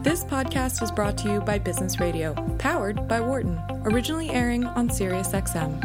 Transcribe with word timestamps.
This 0.00 0.24
podcast 0.24 0.80
is 0.80 0.92
brought 0.92 1.18
to 1.18 1.28
you 1.28 1.40
by 1.40 1.58
Business 1.58 1.98
Radio, 1.98 2.32
powered 2.58 3.08
by 3.08 3.20
Wharton, 3.20 3.60
originally 3.82 4.30
airing 4.30 4.64
on 4.64 4.88
SiriusXM. 4.88 5.82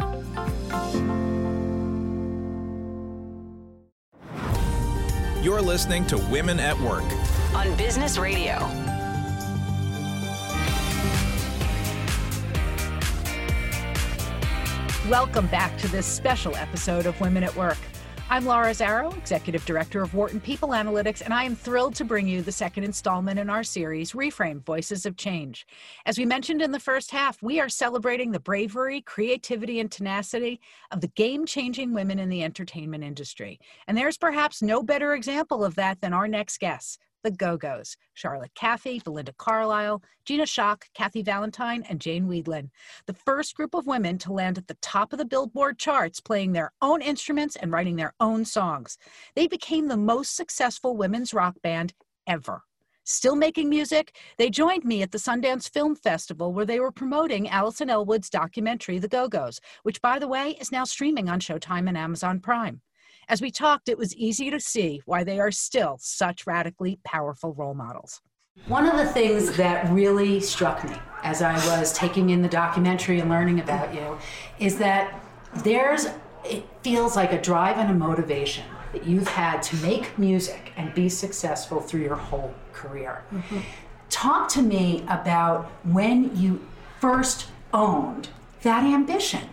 You're 5.42 5.60
listening 5.60 6.06
to 6.06 6.18
Women 6.30 6.60
at 6.60 6.78
Work 6.80 7.02
on 7.56 7.76
Business 7.76 8.16
Radio. 8.16 8.58
Welcome 15.10 15.48
back 15.48 15.76
to 15.78 15.88
this 15.88 16.06
special 16.06 16.54
episode 16.54 17.06
of 17.06 17.20
Women 17.20 17.42
at 17.42 17.54
Work. 17.56 17.78
I'm 18.30 18.46
Laura 18.46 18.70
Zarrow, 18.70 19.16
Executive 19.18 19.64
Director 19.66 20.02
of 20.02 20.14
Wharton 20.14 20.40
People 20.40 20.70
Analytics, 20.70 21.20
and 21.20 21.32
I 21.32 21.44
am 21.44 21.54
thrilled 21.54 21.94
to 21.96 22.04
bring 22.04 22.26
you 22.26 22.40
the 22.40 22.50
second 22.50 22.82
installment 22.84 23.38
in 23.38 23.50
our 23.50 23.62
series, 23.62 24.12
Reframe 24.12 24.64
Voices 24.64 25.04
of 25.04 25.16
Change. 25.16 25.66
As 26.06 26.18
we 26.18 26.24
mentioned 26.24 26.62
in 26.62 26.72
the 26.72 26.80
first 26.80 27.10
half, 27.10 27.40
we 27.42 27.60
are 27.60 27.68
celebrating 27.68 28.32
the 28.32 28.40
bravery, 28.40 29.02
creativity, 29.02 29.78
and 29.78 29.92
tenacity 29.92 30.58
of 30.90 31.02
the 31.02 31.08
game 31.08 31.44
changing 31.44 31.92
women 31.92 32.18
in 32.18 32.30
the 32.30 32.42
entertainment 32.42 33.04
industry. 33.04 33.60
And 33.86 33.96
there's 33.96 34.18
perhaps 34.18 34.62
no 34.62 34.82
better 34.82 35.14
example 35.14 35.62
of 35.62 35.74
that 35.74 36.00
than 36.00 36.14
our 36.14 36.26
next 36.26 36.58
guest, 36.58 37.00
the 37.24 37.32
Go 37.32 37.56
Go's 37.56 37.96
Charlotte 38.12 38.52
Caffey, 38.54 39.02
Belinda 39.02 39.32
Carlisle, 39.36 40.02
Gina 40.24 40.44
Schock, 40.44 40.82
Kathy 40.94 41.22
Valentine, 41.22 41.82
and 41.88 42.00
Jane 42.00 42.28
Wiedlin. 42.28 42.70
The 43.06 43.14
first 43.14 43.56
group 43.56 43.74
of 43.74 43.86
women 43.86 44.18
to 44.18 44.32
land 44.32 44.58
at 44.58 44.68
the 44.68 44.76
top 44.80 45.12
of 45.12 45.18
the 45.18 45.24
Billboard 45.24 45.78
charts 45.78 46.20
playing 46.20 46.52
their 46.52 46.72
own 46.80 47.02
instruments 47.02 47.56
and 47.56 47.72
writing 47.72 47.96
their 47.96 48.14
own 48.20 48.44
songs. 48.44 48.98
They 49.34 49.48
became 49.48 49.88
the 49.88 49.96
most 49.96 50.36
successful 50.36 50.96
women's 50.96 51.34
rock 51.34 51.56
band 51.62 51.94
ever. 52.26 52.62
Still 53.06 53.36
making 53.36 53.68
music, 53.68 54.16
they 54.38 54.48
joined 54.48 54.84
me 54.84 55.02
at 55.02 55.12
the 55.12 55.18
Sundance 55.18 55.68
Film 55.68 55.94
Festival 55.94 56.54
where 56.54 56.64
they 56.64 56.80
were 56.80 56.92
promoting 56.92 57.48
Alison 57.48 57.90
Ellwood's 57.90 58.30
documentary, 58.30 58.98
The 58.98 59.08
Go 59.08 59.28
Go's, 59.28 59.60
which, 59.82 60.00
by 60.00 60.18
the 60.18 60.28
way, 60.28 60.56
is 60.58 60.72
now 60.72 60.84
streaming 60.84 61.28
on 61.28 61.38
Showtime 61.38 61.86
and 61.86 61.98
Amazon 61.98 62.40
Prime. 62.40 62.80
As 63.28 63.40
we 63.40 63.50
talked, 63.50 63.88
it 63.88 63.96
was 63.96 64.14
easy 64.16 64.50
to 64.50 64.60
see 64.60 65.00
why 65.06 65.24
they 65.24 65.40
are 65.40 65.50
still 65.50 65.96
such 66.00 66.46
radically 66.46 66.98
powerful 67.04 67.54
role 67.54 67.74
models. 67.74 68.20
One 68.66 68.86
of 68.86 68.96
the 68.96 69.06
things 69.06 69.56
that 69.56 69.90
really 69.90 70.40
struck 70.40 70.84
me 70.84 70.94
as 71.22 71.42
I 71.42 71.54
was 71.78 71.92
taking 71.92 72.30
in 72.30 72.42
the 72.42 72.48
documentary 72.48 73.18
and 73.18 73.28
learning 73.28 73.60
about 73.60 73.94
you 73.94 74.18
is 74.58 74.78
that 74.78 75.20
there's, 75.56 76.06
it 76.44 76.64
feels 76.82 77.16
like 77.16 77.32
a 77.32 77.40
drive 77.40 77.78
and 77.78 77.90
a 77.90 77.94
motivation 77.94 78.64
that 78.92 79.06
you've 79.06 79.26
had 79.26 79.62
to 79.64 79.76
make 79.76 80.16
music 80.18 80.72
and 80.76 80.94
be 80.94 81.08
successful 81.08 81.80
through 81.80 82.02
your 82.02 82.14
whole 82.14 82.54
career. 82.72 83.24
Mm-hmm. 83.32 83.58
Talk 84.08 84.48
to 84.50 84.62
me 84.62 85.04
about 85.08 85.64
when 85.82 86.36
you 86.36 86.64
first 87.00 87.48
owned 87.72 88.28
that 88.62 88.84
ambition. 88.84 89.48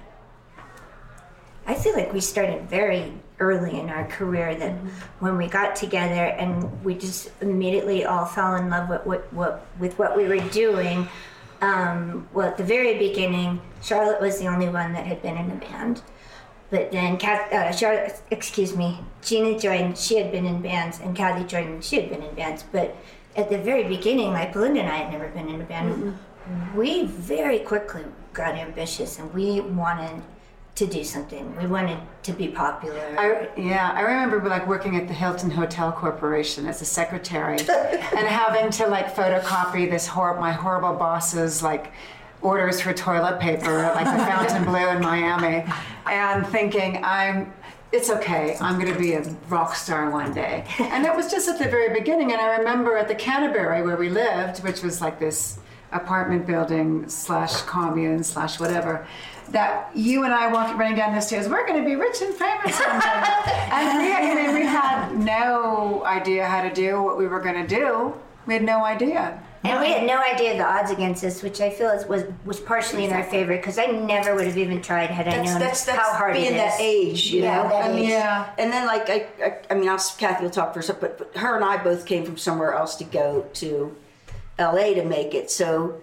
I 1.65 1.73
feel 1.73 1.93
like 1.95 2.13
we 2.13 2.21
started 2.21 2.69
very 2.69 3.13
early 3.41 3.79
in 3.79 3.89
our 3.89 4.05
career 4.05 4.55
that 4.55 4.71
mm-hmm. 4.71 4.87
when 5.19 5.37
we 5.37 5.47
got 5.47 5.75
together 5.75 6.25
and 6.39 6.83
we 6.85 6.93
just 6.95 7.31
immediately 7.41 8.05
all 8.05 8.25
fell 8.25 8.55
in 8.55 8.69
love 8.69 8.87
with 8.87 9.05
what, 9.05 9.33
what 9.33 9.65
with 9.79 9.97
what 9.99 10.15
we 10.15 10.27
were 10.27 10.39
doing. 10.49 11.07
Um, 11.61 12.27
well, 12.33 12.47
at 12.47 12.57
the 12.57 12.63
very 12.63 12.97
beginning, 12.97 13.61
Charlotte 13.81 14.21
was 14.21 14.39
the 14.39 14.47
only 14.47 14.69
one 14.69 14.93
that 14.93 15.05
had 15.05 15.21
been 15.21 15.37
in 15.37 15.51
a 15.51 15.55
band. 15.55 16.01
But 16.71 16.91
then, 16.91 17.17
Kath, 17.17 17.51
uh, 17.51 17.71
Charlotte, 17.73 18.21
excuse 18.31 18.75
me, 18.75 18.99
Gina 19.21 19.59
joined. 19.59 19.97
She 19.97 20.15
had 20.17 20.31
been 20.31 20.45
in 20.45 20.61
bands, 20.61 20.99
and 20.99 21.15
Kathy 21.15 21.45
joined. 21.45 21.83
She 21.83 21.97
had 21.99 22.09
been 22.09 22.23
in 22.23 22.33
bands. 22.33 22.63
But 22.71 22.95
at 23.35 23.49
the 23.49 23.57
very 23.57 23.83
beginning, 23.83 24.31
like 24.31 24.53
Belinda 24.53 24.79
and 24.79 24.89
I 24.89 24.97
had 24.97 25.11
never 25.11 25.27
been 25.29 25.49
in 25.49 25.59
a 25.59 25.65
band. 25.65 25.93
Mm-hmm. 25.93 26.77
We 26.77 27.05
very 27.05 27.59
quickly 27.59 28.05
got 28.33 28.55
ambitious, 28.55 29.19
and 29.19 29.31
we 29.33 29.59
wanted 29.59 30.23
to 30.81 30.87
do 30.87 31.03
something. 31.03 31.55
We 31.57 31.67
wanted 31.67 31.99
to 32.23 32.33
be 32.33 32.47
popular. 32.47 32.99
I, 33.15 33.49
yeah, 33.55 33.91
I 33.95 34.01
remember 34.01 34.41
like 34.49 34.65
working 34.67 34.95
at 34.95 35.07
the 35.07 35.13
Hilton 35.13 35.51
Hotel 35.51 35.91
Corporation 35.91 36.65
as 36.65 36.81
a 36.81 36.85
secretary 36.85 37.59
and 37.59 38.27
having 38.27 38.71
to 38.71 38.87
like 38.87 39.13
photocopy 39.13 39.87
this 39.89 40.07
hor- 40.07 40.39
my 40.39 40.51
horrible 40.51 40.93
boss's 40.93 41.61
like 41.61 41.93
orders 42.41 42.81
for 42.81 42.93
toilet 42.93 43.39
paper 43.39 43.91
like 43.93 44.05
the 44.05 44.23
Fontainebleau 44.25 44.95
in 44.95 45.01
Miami 45.01 45.63
and 46.07 46.47
thinking 46.47 46.99
I'm 47.03 47.53
it's 47.91 48.09
okay. 48.09 48.57
I'm 48.61 48.79
going 48.79 48.91
to 48.91 48.97
be 48.97 49.13
a 49.13 49.21
rock 49.49 49.75
star 49.75 50.09
one 50.09 50.33
day. 50.33 50.63
And 50.79 51.03
that 51.03 51.13
was 51.13 51.29
just 51.29 51.49
at 51.49 51.59
the 51.59 51.65
very 51.65 51.93
beginning. 51.93 52.31
And 52.31 52.39
I 52.39 52.55
remember 52.55 52.95
at 52.95 53.09
the 53.09 53.15
Canterbury 53.15 53.81
where 53.81 53.97
we 53.97 54.07
lived, 54.07 54.63
which 54.63 54.81
was 54.81 55.01
like 55.01 55.19
this 55.19 55.59
apartment 55.91 56.47
building 56.47 57.09
slash 57.09 57.61
commune 57.63 58.23
slash 58.23 58.61
whatever 58.61 59.05
that 59.51 59.89
you 59.95 60.23
and 60.23 60.33
I 60.33 60.51
walking 60.51 60.77
running 60.77 60.95
down 60.97 61.13
the 61.13 61.21
stairs, 61.21 61.47
we're 61.47 61.65
going 61.67 61.81
to 61.81 61.87
be 61.87 61.95
rich 61.95 62.21
and 62.21 62.33
famous 62.33 62.79
and 62.87 63.97
we, 63.99 64.11
I 64.13 64.33
mean, 64.35 64.53
we 64.55 64.61
had 64.65 65.15
no 65.17 66.03
idea 66.05 66.45
how 66.45 66.61
to 66.61 66.73
do 66.73 67.01
what 67.01 67.17
we 67.17 67.27
were 67.27 67.39
going 67.39 67.55
to 67.55 67.67
do. 67.67 68.13
We 68.45 68.53
had 68.55 68.63
no 68.63 68.83
idea. 68.83 69.41
And 69.63 69.79
we 69.79 69.91
had 69.91 70.07
no 70.07 70.19
idea 70.19 70.57
the 70.57 70.65
odds 70.65 70.89
against 70.89 71.23
us, 71.23 71.43
which 71.43 71.61
I 71.61 71.69
feel 71.69 71.89
is, 71.91 72.07
was 72.07 72.23
was 72.45 72.59
partially 72.59 73.05
in 73.05 73.13
our 73.13 73.23
favor 73.23 73.55
because 73.55 73.77
I 73.77 73.85
never 73.85 74.33
would 74.33 74.47
have 74.47 74.57
even 74.57 74.81
tried 74.81 75.11
had 75.11 75.27
I 75.27 75.35
known 75.43 75.59
that's, 75.59 75.85
that's 75.85 75.99
how 75.99 76.13
hard 76.13 76.35
it 76.35 76.39
is. 76.39 76.47
being 76.49 76.55
it 76.59 76.65
is. 76.65 76.71
that 76.71 76.81
age, 76.81 77.31
you 77.31 77.43
Yeah, 77.43 77.61
know. 77.63 77.69
that 77.69 77.85
I 77.85 77.93
mean, 77.93 78.03
age. 78.05 78.09
Yeah. 78.09 78.49
And 78.57 78.71
then 78.73 78.87
like 78.87 79.07
I, 79.07 79.27
I, 79.43 79.57
I 79.69 79.73
mean, 79.75 79.87
I'll, 79.87 79.99
Kathy 80.17 80.43
will 80.45 80.49
talk 80.49 80.73
for 80.73 80.79
a 80.79 80.83
second, 80.83 81.01
but, 81.01 81.17
but 81.19 81.37
her 81.39 81.55
and 81.55 81.63
I 81.63 81.77
both 81.83 82.07
came 82.07 82.25
from 82.25 82.37
somewhere 82.37 82.73
else 82.73 82.95
to 82.95 83.03
go 83.03 83.45
to 83.53 83.95
L.A. 84.57 84.95
to 84.95 85.05
make 85.05 85.35
it. 85.35 85.51
So, 85.51 86.01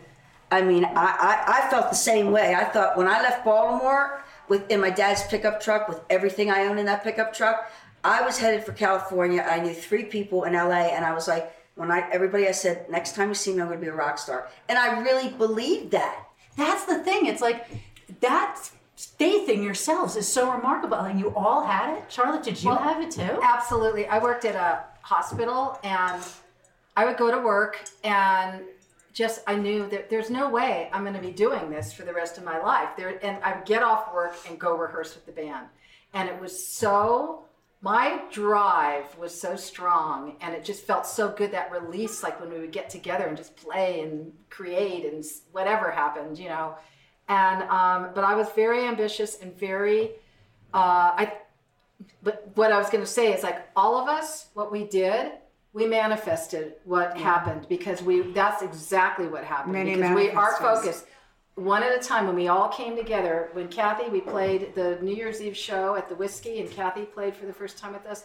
I 0.51 0.63
mean, 0.63 0.85
I, 0.85 0.91
I, 0.95 1.45
I 1.67 1.71
felt 1.71 1.91
the 1.91 1.97
same 1.97 2.31
way. 2.31 2.55
I 2.55 2.65
thought 2.65 2.97
when 2.97 3.07
I 3.07 3.21
left 3.21 3.45
Baltimore 3.45 4.23
with 4.49 4.71
in 4.71 4.81
my 4.81 4.91
dad's 4.91 5.23
pickup 5.25 5.61
truck 5.61 5.89
with 5.89 6.01
everything 6.09 6.51
I 6.51 6.65
own 6.67 6.79
in 6.79 6.87
that 6.87 7.05
pickup 7.05 7.35
truck, 7.35 7.71
I 8.03 8.23
was 8.23 8.39
headed 8.39 8.65
for 8.65 8.73
California. 8.73 9.43
I 9.43 9.61
knew 9.61 9.75
three 9.75 10.05
people 10.05 10.45
in 10.45 10.55
L.A. 10.55 10.93
and 10.95 11.05
I 11.05 11.13
was 11.13 11.29
like, 11.29 11.55
when 11.75 11.91
I 11.91 12.09
everybody 12.11 12.49
I 12.49 12.53
said, 12.53 12.89
next 12.91 13.15
time 13.15 13.29
you 13.29 13.35
see 13.35 13.55
me, 13.55 13.61
I'm 13.61 13.69
going 13.69 13.79
to 13.79 13.85
be 13.85 13.91
a 13.91 13.95
rock 13.95 14.19
star, 14.19 14.49
and 14.69 14.79
I 14.79 15.01
really 15.01 15.29
believed 15.31 15.93
that. 15.93 16.27
That's 16.57 16.85
the 16.87 16.99
thing. 17.05 17.27
It's 17.27 17.41
like 17.41 17.67
that 18.21 18.59
faith 18.97 19.49
in 19.49 19.63
yourselves 19.63 20.17
is 20.17 20.27
so 20.27 20.51
remarkable. 20.51 20.97
And 20.97 21.21
you 21.21 21.33
all 21.37 21.65
had 21.65 21.97
it. 21.99 22.05
Charlotte, 22.09 22.43
did 22.43 22.61
you 22.61 22.71
Well, 22.71 22.79
have 22.79 23.01
it 23.01 23.13
too? 23.13 23.41
Absolutely. 23.43 24.07
I 24.07 24.19
worked 24.19 24.45
at 24.45 24.57
a 24.57 24.85
hospital 25.03 25.79
and 25.85 26.21
I 26.97 27.05
would 27.05 27.17
go 27.17 27.31
to 27.31 27.39
work 27.39 27.79
and 28.03 28.63
just 29.19 29.41
I 29.49 29.56
knew 29.56 29.89
that 29.89 30.09
there's 30.09 30.31
no 30.31 30.49
way 30.49 30.89
I'm 30.93 31.03
going 31.03 31.17
to 31.17 31.21
be 31.21 31.33
doing 31.33 31.71
this 31.71 31.93
for 31.93 32.05
the 32.05 32.15
rest 32.15 32.39
of 32.39 32.45
my 32.45 32.61
life. 32.61 32.91
There 32.97 33.19
and 33.25 33.43
I 33.43 33.56
would 33.56 33.67
get 33.67 33.83
off 33.83 34.15
work 34.15 34.37
and 34.49 34.61
go 34.61 34.77
rehearse 34.77 35.12
with 35.17 35.27
the 35.27 35.33
band. 35.33 35.67
And 36.15 36.29
it 36.29 36.41
was 36.41 36.67
so 36.69 37.43
my 37.83 38.23
drive 38.31 39.19
was 39.19 39.39
so 39.39 39.56
strong 39.56 40.37
and 40.41 40.55
it 40.55 40.65
just 40.65 40.84
felt 40.84 41.05
so 41.05 41.31
good 41.31 41.51
that 41.51 41.73
release 41.73 42.23
like 42.23 42.41
when 42.41 42.51
we 42.51 42.61
would 42.61 42.71
get 42.71 42.91
together 42.91 43.27
and 43.27 43.37
just 43.37 43.56
play 43.56 44.03
and 44.03 44.33
create 44.51 45.05
and 45.05 45.25
whatever 45.50 45.91
happened, 45.91 46.39
you 46.39 46.49
know. 46.49 46.77
And 47.29 47.65
um, 47.65 48.11
but 48.15 48.23
I 48.23 48.37
was 48.37 48.49
very 48.55 48.85
ambitious 48.85 49.41
and 49.43 49.59
very 49.59 50.12
uh, 50.73 51.11
I 51.17 51.33
but 52.23 52.53
what 52.55 52.71
I 52.71 52.79
was 52.79 52.89
going 52.89 53.03
to 53.03 53.11
say 53.11 53.33
is 53.33 53.43
like 53.43 53.69
all 53.75 53.97
of 53.97 54.09
us, 54.09 54.47
what 54.55 54.71
we 54.71 54.85
did, 54.85 55.33
we 55.78 55.87
manifested 55.87 56.75
what 56.84 57.16
happened 57.16 57.66
because 57.69 58.03
we 58.03 58.22
that's 58.33 58.62
exactly 58.62 59.27
what 59.27 59.44
happened 59.44 59.72
Many 59.72 59.94
because 59.94 60.15
we 60.15 60.31
our 60.31 60.56
focus 60.56 61.05
one 61.55 61.83
at 61.83 61.97
a 61.97 62.00
time 62.00 62.27
when 62.27 62.37
we 62.37 62.49
all 62.49 62.69
came 62.69 62.97
together 62.97 63.49
when 63.53 63.69
Kathy 63.69 64.09
we 64.09 64.21
played 64.21 64.75
the 64.75 64.99
New 65.00 65.15
Year's 65.15 65.41
Eve 65.41 65.56
show 65.56 65.94
at 65.94 66.09
the 66.09 66.15
Whisky 66.15 66.61
and 66.61 66.71
Kathy 66.71 67.05
played 67.05 67.37
for 67.37 67.47
the 67.47 67.53
first 67.53 67.78
time 67.78 67.93
with 67.93 68.06
us 68.06 68.25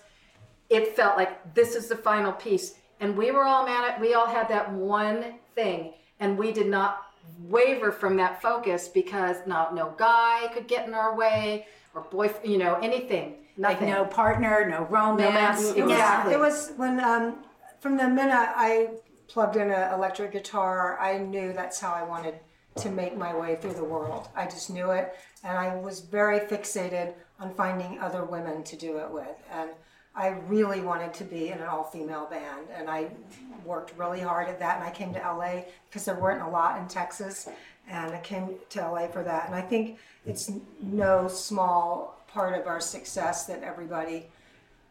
it 0.69 0.96
felt 0.96 1.18
like 1.18 1.53
this 1.53 1.75
is 1.75 1.88
the 1.88 1.96
final 1.96 2.31
piece. 2.31 2.75
And 3.00 3.16
we 3.16 3.31
were 3.31 3.44
all 3.44 3.66
man 3.66 4.00
we 4.02 4.13
all 4.13 4.28
had 4.28 4.47
that 4.50 4.72
one 4.72 5.36
thing 5.56 5.94
and 6.19 6.38
we 6.38 6.51
did 6.51 6.68
not 6.68 7.07
waver 7.39 7.92
from 7.92 8.16
that 8.18 8.42
focus 8.42 8.88
because 8.88 9.38
no 9.45 9.69
no 9.74 9.94
guy 9.98 10.50
could 10.54 10.68
get 10.68 10.88
in 10.88 10.94
our 10.94 11.16
way 11.16 11.68
or 11.94 12.01
boyfriend 12.01 12.50
you 12.51 12.57
know 12.57 12.75
anything 12.81 13.36
Like 13.58 13.82
no 13.82 14.06
partner, 14.06 14.68
no 14.68 14.84
romance. 14.86 15.34
romance. 15.34 15.62
It 15.76 15.84
was- 15.84 15.92
Exactly. 15.92 16.34
It 16.34 16.40
was 16.40 16.72
when, 16.78 17.00
um, 17.00 17.36
from 17.80 17.98
the 17.98 18.08
minute 18.08 18.50
I 18.56 18.90
plugged 19.28 19.56
in 19.56 19.70
an 19.72 19.94
electric 19.94 20.32
guitar, 20.32 20.98
I 21.00 21.18
knew 21.18 21.54
that's 21.54 21.80
how 21.80 21.92
I 21.94 22.04
wanted 22.04 22.36
to 22.78 22.90
make 22.90 23.16
my 23.16 23.34
way 23.36 23.56
through 23.56 23.74
the 23.74 23.84
world. 23.84 24.30
I 24.36 24.46
just 24.46 24.70
knew 24.72 24.92
it, 24.92 25.16
and 25.44 25.56
I 25.58 25.76
was 25.76 26.00
very 26.00 26.40
fixated 26.40 27.14
on 27.40 27.54
finding 27.54 28.00
other 28.00 28.24
women 28.26 28.64
to 28.64 28.76
do 28.76 28.98
it 28.98 29.10
with. 29.12 29.36
And 29.52 29.70
I 30.16 30.30
really 30.48 30.82
wanted 30.82 31.14
to 31.16 31.24
be 31.24 31.50
in 31.50 31.60
an 31.60 31.66
all 31.68 31.84
female 31.84 32.26
band, 32.26 32.68
and 32.76 32.90
I 32.90 33.10
worked 33.66 33.94
really 33.98 34.22
hard 34.22 34.48
at 34.48 34.60
that. 34.60 34.78
And 34.78 34.86
I 34.86 34.92
came 34.92 35.14
to 35.14 35.20
LA 35.20 35.66
because 35.90 36.06
there 36.06 36.16
weren't 36.16 36.42
a 36.42 36.48
lot 36.50 36.80
in 36.80 36.88
Texas, 36.88 37.48
and 37.88 38.12
I 38.14 38.20
came 38.22 38.56
to 38.70 38.82
LA 38.82 39.08
for 39.08 39.24
that. 39.24 39.46
And 39.48 39.56
I 39.56 39.62
think 39.62 39.98
it's 40.26 40.52
no 40.82 41.28
small 41.28 42.20
part 42.33 42.59
of 42.59 42.65
our 42.68 42.80
success 42.80 43.45
that 43.45 43.62
everybody 43.63 44.27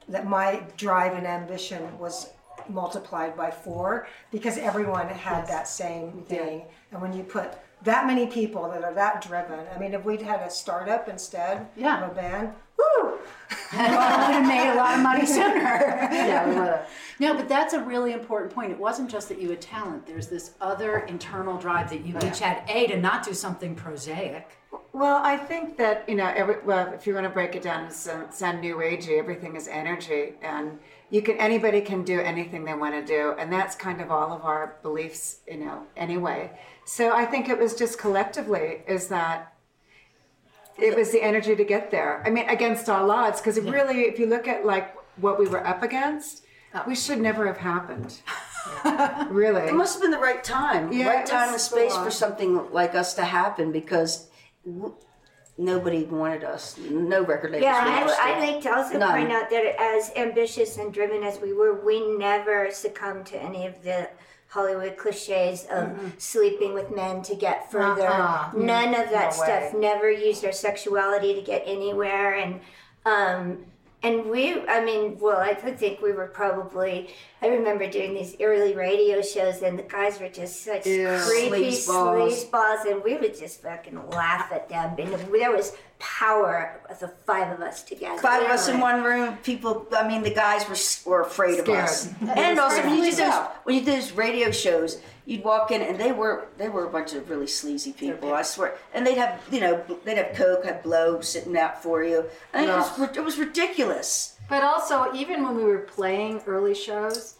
that 0.08 0.26
my 0.26 0.62
drive 0.76 1.12
and 1.14 1.26
ambition 1.26 1.98
was 1.98 2.30
multiplied 2.68 3.36
by 3.36 3.50
four 3.50 4.06
because 4.30 4.56
everyone 4.58 5.08
had 5.08 5.46
that 5.48 5.66
same 5.66 6.22
thing. 6.28 6.62
And 6.92 7.00
when 7.02 7.12
you 7.12 7.24
put 7.24 7.54
that 7.82 8.06
many 8.06 8.26
people 8.26 8.70
that 8.70 8.84
are 8.84 8.94
that 8.94 9.26
driven, 9.26 9.58
I 9.74 9.78
mean, 9.78 9.94
if 9.94 10.04
we'd 10.04 10.22
had 10.22 10.40
a 10.40 10.50
startup 10.50 11.08
instead 11.08 11.66
Yeah. 11.76 12.04
of 12.04 12.12
a 12.12 12.14
band, 12.14 12.52
woo! 12.78 13.18
I 13.72 14.26
would 14.26 14.34
have 14.34 14.46
made 14.46 14.70
a 14.72 14.76
lot 14.76 14.94
of 14.96 15.02
money 15.02 15.26
sooner. 15.26 15.58
Yeah, 16.12 16.46
we. 16.48 17.26
No, 17.26 17.34
but 17.34 17.48
that's 17.48 17.74
a 17.74 17.80
really 17.82 18.12
important 18.12 18.52
point. 18.54 18.70
It 18.70 18.78
wasn't 18.78 19.10
just 19.10 19.28
that 19.28 19.40
you 19.40 19.50
had 19.50 19.60
talent. 19.60 20.06
There's 20.06 20.28
this 20.28 20.52
other 20.60 20.98
internal 21.00 21.56
drive 21.58 21.90
that 21.90 22.04
you 22.04 22.16
each 22.18 22.40
had. 22.40 22.62
A 22.68 22.86
to 22.88 23.00
not 23.00 23.24
do 23.24 23.34
something 23.34 23.74
prosaic. 23.74 24.58
Well, 24.92 25.20
I 25.22 25.36
think 25.36 25.76
that 25.78 26.08
you 26.08 26.14
know, 26.14 26.32
every, 26.34 26.56
well, 26.64 26.92
if 26.92 27.06
you 27.06 27.14
want 27.14 27.24
to 27.24 27.30
break 27.30 27.54
it 27.56 27.62
down, 27.62 27.84
it's 27.86 28.06
uh, 28.06 28.30
sound 28.30 28.60
new 28.60 28.76
agey. 28.76 29.18
Everything 29.18 29.56
is 29.56 29.68
energy, 29.68 30.34
and 30.42 30.78
you 31.10 31.22
can 31.22 31.36
anybody 31.38 31.80
can 31.80 32.04
do 32.04 32.20
anything 32.20 32.64
they 32.64 32.74
want 32.74 32.94
to 32.94 33.04
do, 33.04 33.34
and 33.38 33.52
that's 33.52 33.74
kind 33.74 34.00
of 34.00 34.10
all 34.10 34.32
of 34.32 34.44
our 34.44 34.76
beliefs, 34.82 35.38
you 35.46 35.58
know. 35.58 35.82
Anyway, 35.96 36.50
so 36.84 37.14
I 37.14 37.24
think 37.26 37.48
it 37.48 37.58
was 37.58 37.74
just 37.74 37.98
collectively 37.98 38.82
is 38.86 39.08
that 39.08 39.54
it 40.78 40.96
was 40.96 41.10
the 41.10 41.22
energy 41.22 41.54
to 41.54 41.64
get 41.64 41.90
there. 41.90 42.22
I 42.24 42.30
mean, 42.30 42.48
against 42.48 42.88
all 42.88 43.10
odds, 43.10 43.40
because 43.40 43.58
really, 43.60 44.02
if 44.02 44.18
you 44.18 44.26
look 44.26 44.48
at 44.48 44.64
like 44.64 44.94
what 45.16 45.38
we 45.38 45.46
were 45.46 45.66
up 45.66 45.82
against, 45.82 46.44
we 46.86 46.94
should 46.94 47.18
never 47.20 47.46
have 47.46 47.58
happened. 47.58 48.20
really, 49.30 49.62
It 49.68 49.74
must 49.74 49.94
have 49.94 50.02
been 50.02 50.10
the 50.10 50.18
right 50.18 50.42
time, 50.42 50.92
Yeah, 50.92 51.08
right 51.08 51.26
time 51.26 51.50
and 51.52 51.60
space 51.60 51.94
full 51.94 52.04
for 52.04 52.10
something 52.10 52.70
like 52.72 52.94
us 52.94 53.14
to 53.14 53.24
happen 53.24 53.72
because 53.72 54.12
w- 54.18 54.31
nobody 55.58 56.04
wanted 56.04 56.44
us. 56.44 56.78
No 56.78 57.22
record 57.24 57.52
labels. 57.52 57.64
Yeah, 57.64 58.06
I, 58.18 58.32
I'd 58.32 58.52
like 58.52 58.62
to 58.62 58.74
also 58.74 58.98
None. 58.98 59.18
point 59.20 59.32
out 59.32 59.50
that 59.50 59.80
as 59.80 60.10
ambitious 60.16 60.78
and 60.78 60.92
driven 60.92 61.22
as 61.22 61.40
we 61.40 61.52
were, 61.52 61.84
we 61.84 62.16
never 62.16 62.70
succumbed 62.70 63.26
to 63.26 63.42
any 63.42 63.66
of 63.66 63.82
the 63.82 64.08
Hollywood 64.48 64.96
cliches 64.98 65.64
of 65.70 65.96
sleeping 66.18 66.74
with 66.74 66.94
men 66.94 67.22
to 67.22 67.34
get 67.34 67.70
further. 67.72 68.06
Uh-uh. 68.06 68.50
None 68.54 68.88
of 68.94 69.10
that 69.10 69.30
No 69.36 69.44
stuff. 69.44 69.72
way. 69.74 69.80
Never 69.80 70.10
used 70.10 70.44
our 70.44 70.52
sexuality 70.52 71.34
to 71.34 71.40
get 71.40 71.62
anywhere, 71.64 72.34
and 72.34 72.60
um, 73.06 73.64
and 74.02 74.26
we, 74.26 74.60
I 74.68 74.84
mean, 74.84 75.18
well, 75.20 75.38
I 75.38 75.54
think 75.54 76.00
we 76.02 76.12
were 76.12 76.26
probably. 76.26 77.10
I 77.40 77.48
remember 77.48 77.88
doing 77.90 78.14
these 78.14 78.36
early 78.40 78.74
radio 78.74 79.20
shows, 79.22 79.62
and 79.62 79.78
the 79.78 79.82
guys 79.82 80.20
were 80.20 80.28
just 80.28 80.62
such 80.64 80.86
Yeah. 80.86 81.20
creepy 81.24 81.70
Sleazeballs. 81.72 82.50
sleazeballs, 82.50 82.84
and 82.90 83.02
we 83.02 83.16
would 83.16 83.36
just 83.38 83.62
fucking 83.62 84.08
laugh 84.10 84.52
at 84.52 84.68
them. 84.68 84.94
And 84.98 85.12
there 85.32 85.50
was 85.52 85.72
power 85.98 86.80
of 86.90 86.98
the 86.98 87.08
five 87.26 87.52
of 87.52 87.60
us 87.60 87.82
together. 87.82 88.20
Five 88.20 88.42
of 88.42 88.50
us 88.50 88.68
in 88.68 88.80
one 88.80 89.02
room. 89.04 89.38
People, 89.44 89.86
I 89.96 90.06
mean, 90.06 90.22
the 90.22 90.34
guys 90.34 90.68
were 90.68 91.10
were 91.10 91.22
afraid 91.22 91.58
of 91.60 91.68
us. 91.68 92.08
And 92.36 92.58
also, 92.58 92.82
when 92.82 92.96
you 92.98 93.04
did 93.04 93.16
those 93.18 93.34
when 93.64 93.76
you 93.76 93.84
did 93.84 93.96
those 93.98 94.12
radio 94.12 94.50
shows, 94.50 95.00
you'd 95.24 95.44
walk 95.44 95.70
in 95.70 95.80
and 95.82 95.98
they 95.98 96.12
were 96.12 96.46
they 96.58 96.68
were 96.68 96.86
a 96.86 96.90
bunch 96.90 97.12
of 97.14 97.28
really 97.30 97.46
sleazy 97.46 97.92
people. 97.92 98.32
I 98.34 98.42
swear. 98.42 98.74
And 98.94 99.06
they'd 99.06 99.18
have 99.18 99.40
you 99.50 99.60
know 99.60 99.82
they'd 100.04 100.18
have 100.18 100.34
coke, 100.34 100.64
have 100.64 100.82
blow 100.82 101.20
sitting 101.20 101.56
out 101.56 101.82
for 101.82 102.04
you. 102.04 102.24
I 102.52 102.60
mean, 102.60 102.70
it, 102.70 102.72
was, 102.74 103.16
it 103.16 103.24
was 103.24 103.38
ridiculous. 103.38 104.36
But 104.48 104.64
also, 104.64 105.12
even 105.14 105.42
when 105.44 105.56
we 105.56 105.64
were 105.64 105.78
playing 105.78 106.42
early 106.46 106.74
shows, 106.74 107.36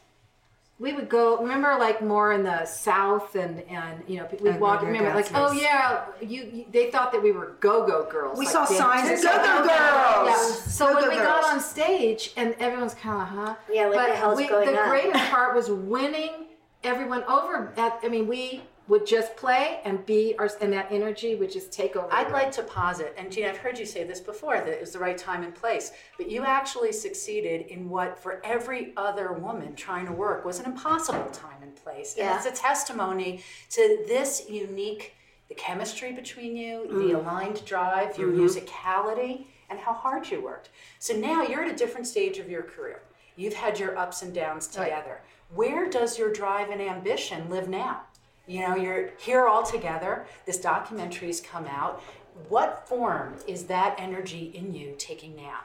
we 0.78 0.92
would 0.92 1.08
go. 1.08 1.40
Remember, 1.40 1.76
like 1.78 2.00
more 2.02 2.32
in 2.32 2.42
the 2.42 2.64
south, 2.64 3.34
and 3.34 3.62
and 3.68 4.02
you 4.08 4.16
know, 4.18 4.28
we'd 4.40 4.54
Oh, 4.54 4.58
walk. 4.58 4.80
go-go 4.80 4.92
Remember, 4.92 5.14
like, 5.14 5.28
oh 5.34 5.52
yeah, 5.52 6.04
you, 6.20 6.42
you. 6.52 6.64
They 6.70 6.90
thought 6.90 7.12
that 7.12 7.22
we 7.22 7.30
were 7.32 7.56
go-go 7.60 8.08
girls. 8.10 8.38
We 8.38 8.46
like 8.46 8.52
saw 8.52 8.64
signs 8.64 9.08
that 9.08 9.18
said 9.18 9.36
Go-go 9.42 9.68
girls. 9.68 10.28
Yeah. 10.28 10.70
So 10.70 10.86
when 10.86 10.94
Go-go 11.04 11.10
we 11.10 11.16
got 11.16 11.44
on 11.44 11.60
stage, 11.60 12.32
and 12.36 12.54
everyone's 12.58 12.94
kind 12.94 13.22
of, 13.22 13.28
huh? 13.28 13.54
Yeah, 13.70 13.88
what 13.88 13.96
but 13.96 14.08
the 14.08 14.16
hell's 14.16 14.36
we, 14.38 14.48
going 14.48 14.66
the 14.72 14.80
on? 14.80 14.88
greatest 14.88 15.24
part 15.30 15.54
was 15.54 15.68
winning 15.70 16.46
everyone 16.84 17.24
over. 17.24 17.72
At, 17.76 17.98
I 18.02 18.08
mean, 18.08 18.26
we 18.26 18.62
would 18.88 19.06
just 19.06 19.36
play 19.36 19.80
and 19.84 20.04
be 20.04 20.34
our, 20.38 20.50
and 20.60 20.72
that 20.72 20.88
energy 20.90 21.34
would 21.36 21.50
just 21.50 21.72
take 21.72 21.94
over. 21.96 22.08
I'd 22.12 22.32
like 22.32 22.50
to 22.52 22.62
posit, 22.62 23.14
and 23.16 23.30
Gina, 23.30 23.48
I've 23.48 23.56
heard 23.56 23.78
you 23.78 23.86
say 23.86 24.04
this 24.04 24.20
before, 24.20 24.56
that 24.56 24.68
it 24.68 24.80
was 24.80 24.92
the 24.92 24.98
right 24.98 25.16
time 25.16 25.44
and 25.44 25.54
place, 25.54 25.92
but 26.18 26.28
you 26.28 26.44
actually 26.44 26.92
succeeded 26.92 27.66
in 27.68 27.88
what 27.88 28.18
for 28.18 28.44
every 28.44 28.92
other 28.96 29.32
woman 29.32 29.74
trying 29.76 30.06
to 30.06 30.12
work 30.12 30.44
was 30.44 30.58
an 30.58 30.66
impossible 30.66 31.30
time 31.30 31.62
and 31.62 31.74
place. 31.76 32.16
Yeah. 32.18 32.36
And 32.36 32.46
it's 32.46 32.58
a 32.58 32.62
testimony 32.62 33.42
to 33.70 34.04
this 34.08 34.48
unique, 34.50 35.14
the 35.48 35.54
chemistry 35.54 36.12
between 36.12 36.56
you, 36.56 36.86
the 36.88 37.14
mm. 37.14 37.14
aligned 37.14 37.64
drive, 37.64 38.18
your 38.18 38.30
mm-hmm. 38.30 38.46
musicality, 38.46 39.46
and 39.70 39.78
how 39.78 39.92
hard 39.92 40.28
you 40.28 40.42
worked. 40.42 40.70
So 40.98 41.14
now 41.14 41.42
you're 41.42 41.64
at 41.64 41.72
a 41.72 41.76
different 41.76 42.06
stage 42.06 42.38
of 42.38 42.50
your 42.50 42.62
career. 42.62 43.02
You've 43.36 43.54
had 43.54 43.78
your 43.78 43.96
ups 43.96 44.22
and 44.22 44.34
downs 44.34 44.66
together. 44.66 45.22
Where 45.54 45.88
does 45.90 46.18
your 46.18 46.32
drive 46.32 46.70
and 46.70 46.80
ambition 46.80 47.50
live 47.50 47.68
now? 47.68 48.02
You 48.46 48.60
know, 48.60 48.74
you're 48.74 49.10
here 49.18 49.46
all 49.46 49.62
together. 49.62 50.26
This 50.46 50.58
documentary's 50.58 51.40
come 51.40 51.66
out. 51.66 52.02
What 52.48 52.88
form 52.88 53.36
is 53.46 53.64
that 53.64 53.94
energy 53.98 54.50
in 54.54 54.74
you 54.74 54.94
taking 54.98 55.36
now? 55.36 55.60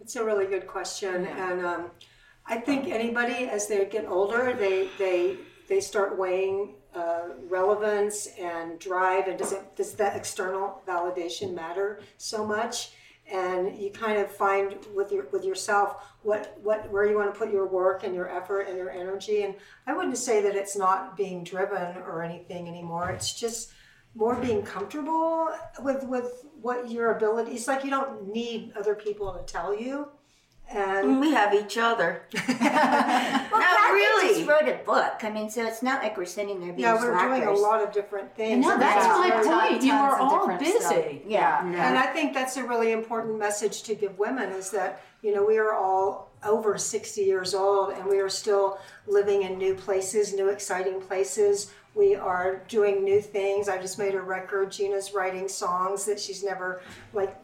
It's 0.00 0.16
a 0.16 0.24
really 0.24 0.46
good 0.46 0.66
question, 0.66 1.26
and 1.26 1.64
um, 1.64 1.90
I 2.46 2.58
think 2.58 2.88
anybody 2.88 3.48
as 3.48 3.66
they 3.66 3.84
get 3.86 4.06
older, 4.06 4.52
they 4.52 4.90
they 4.98 5.38
they 5.68 5.80
start 5.80 6.18
weighing 6.18 6.74
uh, 6.94 7.30
relevance 7.48 8.28
and 8.38 8.78
drive, 8.78 9.26
and 9.26 9.38
does 9.38 9.52
it 9.52 9.74
does 9.74 9.94
that 9.94 10.14
external 10.14 10.82
validation 10.86 11.54
matter 11.54 12.00
so 12.18 12.46
much? 12.46 12.90
And 13.32 13.76
you 13.76 13.90
kind 13.90 14.18
of 14.18 14.30
find 14.30 14.76
with 14.94 15.10
your 15.10 15.26
with 15.32 15.44
yourself 15.44 16.04
what 16.22 16.58
what 16.62 16.90
where 16.90 17.08
you 17.08 17.16
want 17.16 17.32
to 17.32 17.38
put 17.38 17.50
your 17.52 17.66
work 17.66 18.04
and 18.04 18.14
your 18.14 18.28
effort 18.28 18.62
and 18.68 18.76
your 18.76 18.90
energy. 18.90 19.42
And 19.42 19.56
I 19.86 19.96
wouldn't 19.96 20.16
say 20.16 20.40
that 20.42 20.54
it's 20.54 20.76
not 20.76 21.16
being 21.16 21.42
driven 21.42 21.96
or 21.98 22.22
anything 22.22 22.68
anymore. 22.68 23.10
It's 23.10 23.38
just 23.38 23.72
more 24.14 24.34
being 24.36 24.62
comfortable 24.62 25.50
with 25.82 26.04
with 26.04 26.44
what 26.60 26.90
your 26.90 27.16
ability. 27.16 27.52
It's 27.52 27.68
like 27.68 27.84
you 27.84 27.90
don't 27.90 28.32
need 28.32 28.72
other 28.76 28.94
people 28.94 29.32
to 29.32 29.44
tell 29.44 29.78
you. 29.78 30.08
And 30.68 31.20
We 31.20 31.30
have 31.32 31.54
each 31.54 31.78
other. 31.78 32.22
Well, 33.56 33.62
Kathy 33.62 33.92
really. 33.92 34.34
just 34.34 34.48
wrote 34.48 34.68
a 34.68 34.84
book. 34.84 35.20
I 35.22 35.30
mean, 35.30 35.48
so 35.48 35.64
it's 35.66 35.82
not 35.82 36.02
like 36.02 36.16
we're 36.16 36.24
sitting 36.26 36.60
there 36.60 36.72
being 36.72 36.80
yeah, 36.80 36.94
we're 36.94 37.16
doing 37.18 37.44
a 37.44 37.52
lot 37.52 37.82
of 37.82 37.92
different 37.92 38.34
things. 38.34 38.66
No, 38.66 38.76
that's 38.76 39.06
my 39.06 39.30
point. 39.70 39.82
You 39.82 39.92
are 39.92 40.18
all 40.18 40.58
busy. 40.58 40.78
stuff. 40.80 41.04
Yeah. 41.26 41.64
And 41.64 41.96
I 41.96 42.06
think 42.06 42.34
that's 42.34 42.56
a 42.56 42.64
really 42.64 42.92
important 42.92 43.38
message 43.38 43.84
to 43.84 43.94
give 43.94 44.18
women 44.18 44.50
is 44.50 44.70
that, 44.72 45.02
you 45.22 45.34
know, 45.34 45.44
we 45.44 45.56
are 45.58 45.72
all 45.72 46.30
over 46.44 46.76
60 46.76 47.22
years 47.22 47.54
old 47.54 47.92
and 47.94 48.06
we 48.06 48.18
are 48.18 48.28
still 48.28 48.78
living 49.06 49.42
in 49.42 49.56
new 49.58 49.74
places, 49.74 50.34
new 50.34 50.48
exciting 50.48 51.00
places. 51.00 51.72
We 51.94 52.14
are 52.14 52.62
doing 52.68 53.04
new 53.04 53.22
things. 53.22 53.68
I 53.70 53.78
just 53.78 53.98
made 53.98 54.14
a 54.14 54.20
record. 54.20 54.70
Gina's 54.70 55.14
writing 55.14 55.48
songs 55.48 56.04
that 56.04 56.20
she's 56.20 56.44
never 56.44 56.82
like 57.14 57.34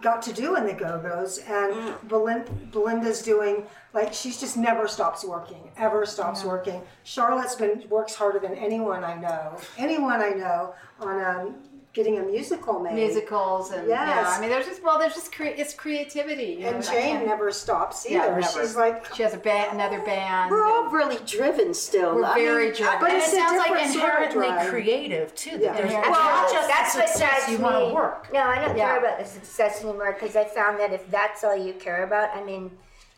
got 0.00 0.22
to 0.22 0.32
do 0.32 0.56
in 0.56 0.66
the 0.66 0.72
Go-Go's 0.72 1.38
and 1.38 1.72
Belin- 2.08 2.70
Belinda's 2.70 3.22
doing 3.22 3.66
like 3.92 4.12
she's 4.12 4.38
just 4.38 4.56
never 4.56 4.86
stops 4.86 5.24
working, 5.24 5.70
ever 5.76 6.04
stops 6.06 6.44
working. 6.44 6.82
Charlotte's 7.04 7.54
been 7.54 7.82
works 7.88 8.14
harder 8.14 8.38
than 8.38 8.54
anyone 8.54 9.02
I 9.04 9.14
know, 9.18 9.56
anyone 9.76 10.20
I 10.20 10.30
know 10.30 10.74
on 11.00 11.24
um, 11.24 11.54
getting 11.94 12.18
a 12.18 12.22
musical 12.22 12.78
made. 12.80 12.94
musicals 12.94 13.70
and 13.72 13.88
yeah. 13.88 14.24
I 14.36 14.40
mean, 14.40 14.50
there's 14.50 14.66
just 14.66 14.82
well, 14.84 14.98
there's 14.98 15.14
just 15.14 15.32
cre- 15.34 15.44
it's 15.56 15.74
creativity. 15.74 16.56
Know, 16.56 16.68
And 16.68 16.76
I 16.76 16.80
Jane 16.92 17.26
never 17.26 17.50
stops 17.50 18.06
either. 18.06 18.14
Yeah, 18.16 18.38
never. 18.38 18.42
She's 18.60 18.76
like, 18.76 19.14
She 19.14 19.22
has 19.22 19.34
a 19.34 19.38
band, 19.38 19.72
another 19.74 20.00
band. 20.02 20.50
We're 20.50 20.64
all 20.66 20.88
really 20.90 21.18
driven 21.26 21.74
still. 21.74 22.14
We're 22.14 22.24
I 22.24 22.36
mean, 22.36 22.44
very 22.44 22.72
driven. 22.72 23.00
but 23.00 23.10
it 23.12 23.22
sounds 23.22 23.58
like 23.58 23.68
different 23.70 23.92
sort 23.94 24.12
of 24.14 24.22
inherently 24.32 24.70
creative 24.70 25.34
too. 25.34 25.52
That 25.52 25.60
Yeah. 25.62 25.72
there's 25.74 25.92
Well, 25.92 26.10
not 26.10 26.52
just 26.52 26.68
that's 26.68 26.94
the 26.94 27.00
what 27.00 27.08
success 27.08 27.48
you 27.50 27.58
want 27.58 27.88
to 27.88 27.94
work. 27.94 28.32
No, 28.32 28.40
I 28.40 28.56
don't 28.64 28.76
Yeah. 28.76 28.88
care 28.88 28.98
about 28.98 29.18
the 29.18 29.24
success 29.24 29.82
anymore 29.82 30.16
because 30.18 30.36
I 30.36 30.44
found 30.44 30.78
that 30.80 30.92
if 30.92 31.10
that's 31.10 31.42
all 31.44 31.56
you 31.56 31.72
care 31.74 32.04
about, 32.04 32.34
I 32.36 32.44
mean, 32.44 32.70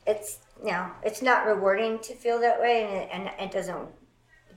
it's 0.07 0.39
you 0.63 0.73
know, 0.73 0.87
it's 1.03 1.23
not 1.23 1.47
rewarding 1.47 1.99
to 2.01 2.15
feel 2.15 2.39
that 2.41 2.61
way, 2.61 2.85
and 2.85 2.95
it, 2.95 3.09
and 3.39 3.49
it 3.49 3.51
doesn't 3.51 3.79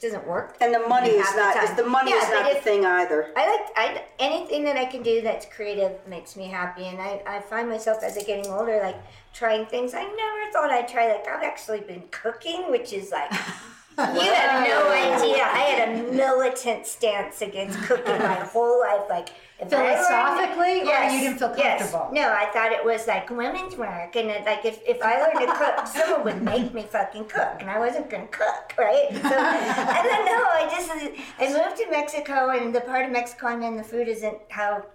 doesn't 0.04 0.28
work. 0.28 0.56
And 0.62 0.74
the 0.74 0.88
money 0.88 1.10
is 1.10 1.26
half 1.26 1.36
the 1.36 1.60
not. 1.60 1.64
Is 1.64 1.76
the 1.76 1.86
money 1.86 2.12
Yeah, 2.12 2.24
is 2.24 2.30
not 2.30 2.54
the 2.54 2.60
thing 2.60 2.86
either. 2.86 3.32
I 3.36 3.50
like 3.50 3.68
I 3.76 4.04
anything 4.20 4.64
that 4.66 4.78
I 4.78 4.86
can 4.86 5.02
do 5.02 5.22
that's 5.22 5.48
creative 5.48 5.94
makes 6.08 6.36
me 6.36 6.46
happy, 6.48 6.86
and 6.86 7.02
I, 7.02 7.22
I 7.26 7.40
find 7.40 7.68
myself 7.68 8.04
as 8.04 8.18
I'm 8.18 8.26
getting 8.26 8.52
older 8.52 8.80
like 8.80 8.98
trying 9.34 9.66
things 9.66 9.94
I 9.96 10.04
never 10.04 10.52
thought 10.52 10.70
I'd 10.70 10.88
try. 10.88 11.12
Like 11.12 11.28
I've 11.28 11.44
actually 11.44 11.82
been 11.82 12.04
cooking, 12.12 12.70
which 12.70 12.94
is 12.94 13.12
like. 13.12 13.32
You 13.98 14.32
have 14.34 14.68
no 14.68 14.90
idea. 14.92 15.44
I 15.44 15.60
had 15.70 15.90
a 15.90 16.12
militant 16.12 16.86
stance 16.88 17.42
against 17.42 17.80
cooking 17.84 18.18
my 18.20 18.36
whole 18.54 18.80
life. 18.80 19.04
Like 19.10 19.30
if 19.60 19.72
I 19.72 19.94
learned- 19.94 20.06
Philosophically, 20.08 20.82
or 20.92 21.04
you 21.12 21.20
didn't 21.22 21.38
feel 21.40 21.54
yes. 21.58 21.94
No, 22.12 22.32
I 22.34 22.50
thought 22.54 22.72
it 22.72 22.84
was 22.84 23.08
like 23.08 23.30
women's 23.30 23.76
work, 23.76 24.16
and 24.16 24.30
it, 24.30 24.46
like 24.46 24.66
if, 24.66 24.80
if 24.88 25.02
I 25.02 25.22
learned 25.22 25.40
to 25.48 25.54
cook, 25.56 25.88
someone 25.96 26.24
would 26.24 26.42
make 26.42 26.74
me 26.74 26.84
fucking 26.84 27.26
cook, 27.26 27.58
and 27.60 27.70
I 27.70 27.80
wasn't 27.80 28.10
gonna 28.10 28.28
cook, 28.28 28.74
right? 28.78 29.08
So, 29.12 29.18
and 29.18 30.06
then 30.10 30.26
no, 30.26 30.40
I 30.52 30.68
just 30.72 30.92
I 31.40 31.48
moved 31.54 31.78
to 31.82 31.90
Mexico, 31.92 32.50
and 32.50 32.74
the 32.74 32.82
part 32.82 33.06
of 33.06 33.12
Mexico 33.12 33.48
I'm 33.48 33.62
in, 33.64 33.78
the 33.78 33.84
food 33.84 34.08
isn't 34.08 34.38
how 34.50 34.86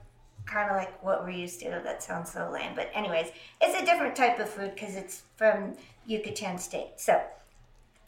kind 0.46 0.70
of 0.70 0.76
like 0.76 1.02
what 1.04 1.22
we're 1.22 1.30
used 1.30 1.60
to. 1.60 1.68
That 1.84 2.02
sounds 2.02 2.32
so 2.32 2.50
lame, 2.52 2.72
but 2.74 2.90
anyways, 2.94 3.28
it's 3.60 3.80
a 3.80 3.84
different 3.84 4.16
type 4.16 4.38
of 4.40 4.48
food 4.48 4.74
because 4.74 4.96
it's 4.96 5.22
from 5.36 5.74
Yucatan 6.06 6.58
state. 6.58 6.92
So 6.96 7.22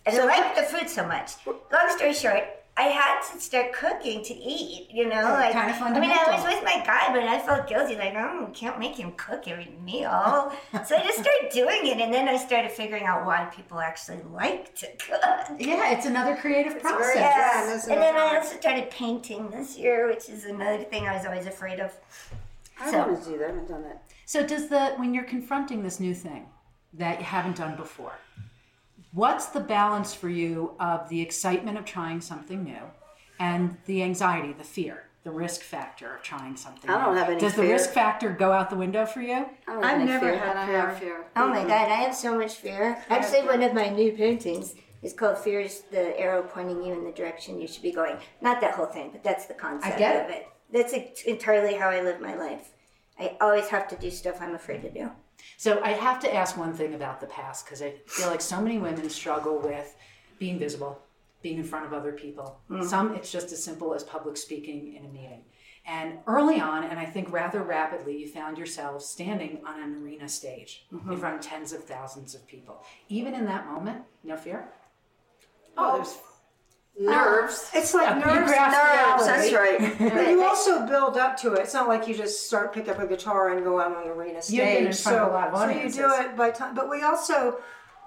And 0.07 0.17
So- 0.17 0.23
I 0.23 0.27
liked 0.27 0.57
the 0.57 0.63
food 0.63 0.89
so 0.89 1.07
much. 1.07 1.33
Long 1.47 1.91
story 1.97 2.13
short, 2.15 2.45
I 2.77 2.85
had 2.85 3.21
to 3.33 3.39
start 3.41 3.73
cooking 3.75 4.25
to 4.25 4.35
eat, 4.35 4.89
you 4.91 5.07
know? 5.07 5.23
Like, 5.23 5.53
kind 5.53 5.71
of 5.71 5.83
I 5.83 6.01
mean, 6.01 6.11
I 6.11 6.35
was 6.35 6.43
with 6.45 6.65
my 6.65 6.83
guy, 6.87 7.13
but 7.13 7.25
I 7.25 7.39
felt 7.39 7.67
guilty, 7.69 7.95
like, 7.97 8.15
oh, 8.15 8.49
can't 8.55 8.79
make 8.79 8.97
him 8.97 9.13
cook 9.19 9.47
every 9.49 9.71
meal. 9.85 10.51
so 10.87 10.97
I 10.97 11.03
just 11.03 11.19
started 11.19 11.51
doing 11.53 11.87
it, 11.89 11.99
and 12.01 12.15
then 12.15 12.27
I 12.27 12.39
started 12.39 12.71
figuring 12.71 13.05
out 13.05 13.27
why 13.27 13.45
people 13.55 13.81
actually 13.81 14.21
like 14.33 14.75
to 14.77 14.87
cook. 14.97 15.21
Yeah, 15.59 15.91
it's 15.91 16.07
another 16.07 16.37
creative 16.37 16.81
process. 16.81 17.17
Yes. 17.17 17.67
that's 17.67 17.89
And 17.89 18.01
then 18.01 18.17
I 18.17 18.37
also 18.37 18.57
started 18.57 18.91
painting 18.91 19.51
this 19.51 19.77
year, 19.77 20.07
which 20.09 20.31
is 20.31 20.47
another 20.47 20.83
thing 20.85 21.07
I 21.07 21.15
was 21.15 21.27
always 21.27 21.47
afraid 21.47 21.81
of. 21.81 21.93
I 22.81 22.91
So- 22.91 22.99
want 22.99 23.23
to 23.25 23.31
do 23.31 23.37
that. 23.39 23.45
I 23.45 23.49
haven't 23.49 23.69
done 23.69 23.83
that. 23.83 24.03
So 24.25 24.47
does 24.47 24.69
the 24.69 24.93
when 24.97 25.13
you're 25.13 25.25
confronting 25.25 25.83
this 25.83 26.01
new 26.01 26.15
thing 26.15 26.49
that 26.95 27.19
you 27.19 27.27
haven't 27.27 27.57
done 27.57 27.77
before, 27.77 28.13
what's 29.13 29.47
the 29.47 29.61
balance 29.61 30.15
for 30.15 30.29
you 30.29 30.75
of 30.81 31.09
the 31.09 31.21
excitement 31.21 31.79
of 31.79 31.85
trying 31.85 32.21
something 32.21 32.65
new 32.65 32.83
and 33.39 33.77
the 33.87 34.03
anxiety, 34.03 34.53
the 34.53 34.65
fear, 34.65 35.05
the 35.25 35.31
risk 35.31 35.63
factor 35.63 36.17
of 36.17 36.23
trying 36.23 36.57
something 36.57 36.91
I 36.91 37.05
don't 37.05 37.15
new? 37.15 37.21
have 37.21 37.29
any 37.31 37.41
Does 37.41 37.55
the 37.55 37.63
risk 37.63 37.91
factor 37.91 38.31
go 38.31 38.53
out 38.53 38.71
the 38.71 38.77
window 38.77 39.05
for 39.07 39.21
you? 39.21 39.47
I've 39.69 40.01
never 40.07 40.31
fear. 40.31 40.39
had 40.39 40.57
I 40.57 40.67
fear. 40.67 40.81
have 40.81 40.99
fear. 40.99 41.25
Oh 41.37 41.49
my 41.49 41.63
god, 41.63 41.91
I 41.91 41.97
have 41.97 42.15
so 42.15 42.37
much 42.39 42.55
fear. 42.57 43.03
Actually, 43.09 43.47
one 43.47 43.63
of 43.63 43.75
my 43.75 43.89
new 43.89 44.13
paintings 44.13 44.75
is 45.03 45.13
called 45.15 45.39
Fear 45.39 45.61
is 45.61 45.83
the 45.91 46.19
arrow 46.21 46.43
pointing 46.43 46.83
you 46.85 46.93
in 46.93 47.05
the 47.05 47.13
direction 47.13 47.61
you 47.61 47.67
should 47.67 47.83
be 47.83 47.93
going. 47.93 48.17
Not 48.43 48.61
that 48.61 48.75
whole 48.75 48.87
thing, 48.87 49.11
but 49.13 49.25
that's 49.25 49.47
the 49.47 49.55
concept 49.55 49.99
get 49.99 50.25
of 50.25 50.31
it. 50.31 50.47
That's 50.73 50.93
entirely 51.25 51.75
how 51.75 51.89
I 51.89 52.03
live 52.03 52.21
my 52.21 52.37
life. 52.37 52.73
I 53.19 53.37
always 53.41 53.69
have 53.69 53.89
to 53.89 53.97
do 53.97 54.11
stuff 54.11 54.39
I'm 54.41 54.55
afraid 54.55 54.83
to 54.83 54.91
do. 54.91 55.11
So 55.57 55.81
I 55.83 55.91
have 55.91 56.21
to 56.21 56.35
ask 56.35 56.57
one 56.57 56.73
thing 56.73 56.95
about 56.95 57.21
the 57.21 57.27
past 57.27 57.65
because 57.65 57.83
I 57.83 57.95
feel 58.07 58.29
like 58.29 58.41
so 58.41 58.61
many 58.61 58.79
women 58.79 59.09
struggle 59.11 59.59
with 59.59 59.95
being 60.39 60.59
visible, 60.59 61.01
being 61.43 61.59
in 61.59 61.65
front 61.65 61.87
of 61.87 61.93
other 61.93 62.13
people. 62.13 62.61
Mm. 62.71 62.85
Some 62.85 63.15
it's 63.15 63.31
just 63.31 63.53
as 63.53 63.63
simple 63.63 63.95
as 63.95 64.03
public 64.03 64.37
speaking 64.37 64.95
in 64.95 65.05
a 65.05 65.09
meeting. 65.09 65.45
And 65.87 66.19
early 66.27 66.61
on, 66.61 66.85
and 66.85 66.99
I 66.99 67.07
think 67.07 67.33
rather 67.33 67.63
rapidly, 67.63 68.19
you 68.19 68.29
found 68.29 68.59
yourself 68.59 69.03
standing 69.03 69.61
on 69.67 69.83
an 69.83 70.03
arena 70.03 70.29
stage 70.29 70.87
in 70.93 70.99
mm-hmm. 70.99 71.17
front 71.17 71.37
of 71.37 71.41
tens 71.41 71.73
of 71.73 71.85
thousands 71.85 72.35
of 72.35 72.47
people. 72.47 72.85
Even 73.09 73.35
in 73.35 73.47
that 73.47 73.67
moment, 73.67 74.03
no 74.23 74.37
fear. 74.37 74.69
Oh, 75.77 75.97
there's 75.97 76.19
nerves. 77.01 77.71
It's 77.75 77.95
like 77.95 78.17
nerves. 78.17 78.27
Nerves, 78.27 78.53
reality. 78.53 79.25
that's 79.25 79.53
right. 79.53 79.99
But 79.99 80.29
you 80.31 80.43
also 80.43 80.87
build 80.87 81.17
up 81.17 81.37
to 81.39 81.55
it. 81.55 81.61
It's 81.61 81.75
not 81.75 81.89
like 81.89 82.07
you 82.07 82.15
just 82.15 82.47
start 82.47 82.73
pick 82.73 82.89
up 82.89 82.99
a 82.99 83.07
guitar 83.07 83.51
and 83.51 83.65
go 83.65 83.81
out 83.81 83.97
on 83.97 84.05
an 84.05 84.09
arena 84.09 84.43
stage. 84.43 84.57
You've 84.57 84.67
been 84.67 84.87
in 84.87 84.93
front 84.93 84.97
so, 84.97 85.25
of 85.25 85.31
a 85.31 85.35
lot 85.35 85.71
of 85.71 85.75
so 85.75 85.83
you 85.83 85.91
do 85.91 86.13
it 86.23 86.37
by 86.37 86.51
time. 86.51 86.75
But 86.75 86.91
we 86.91 87.03
also 87.03 87.59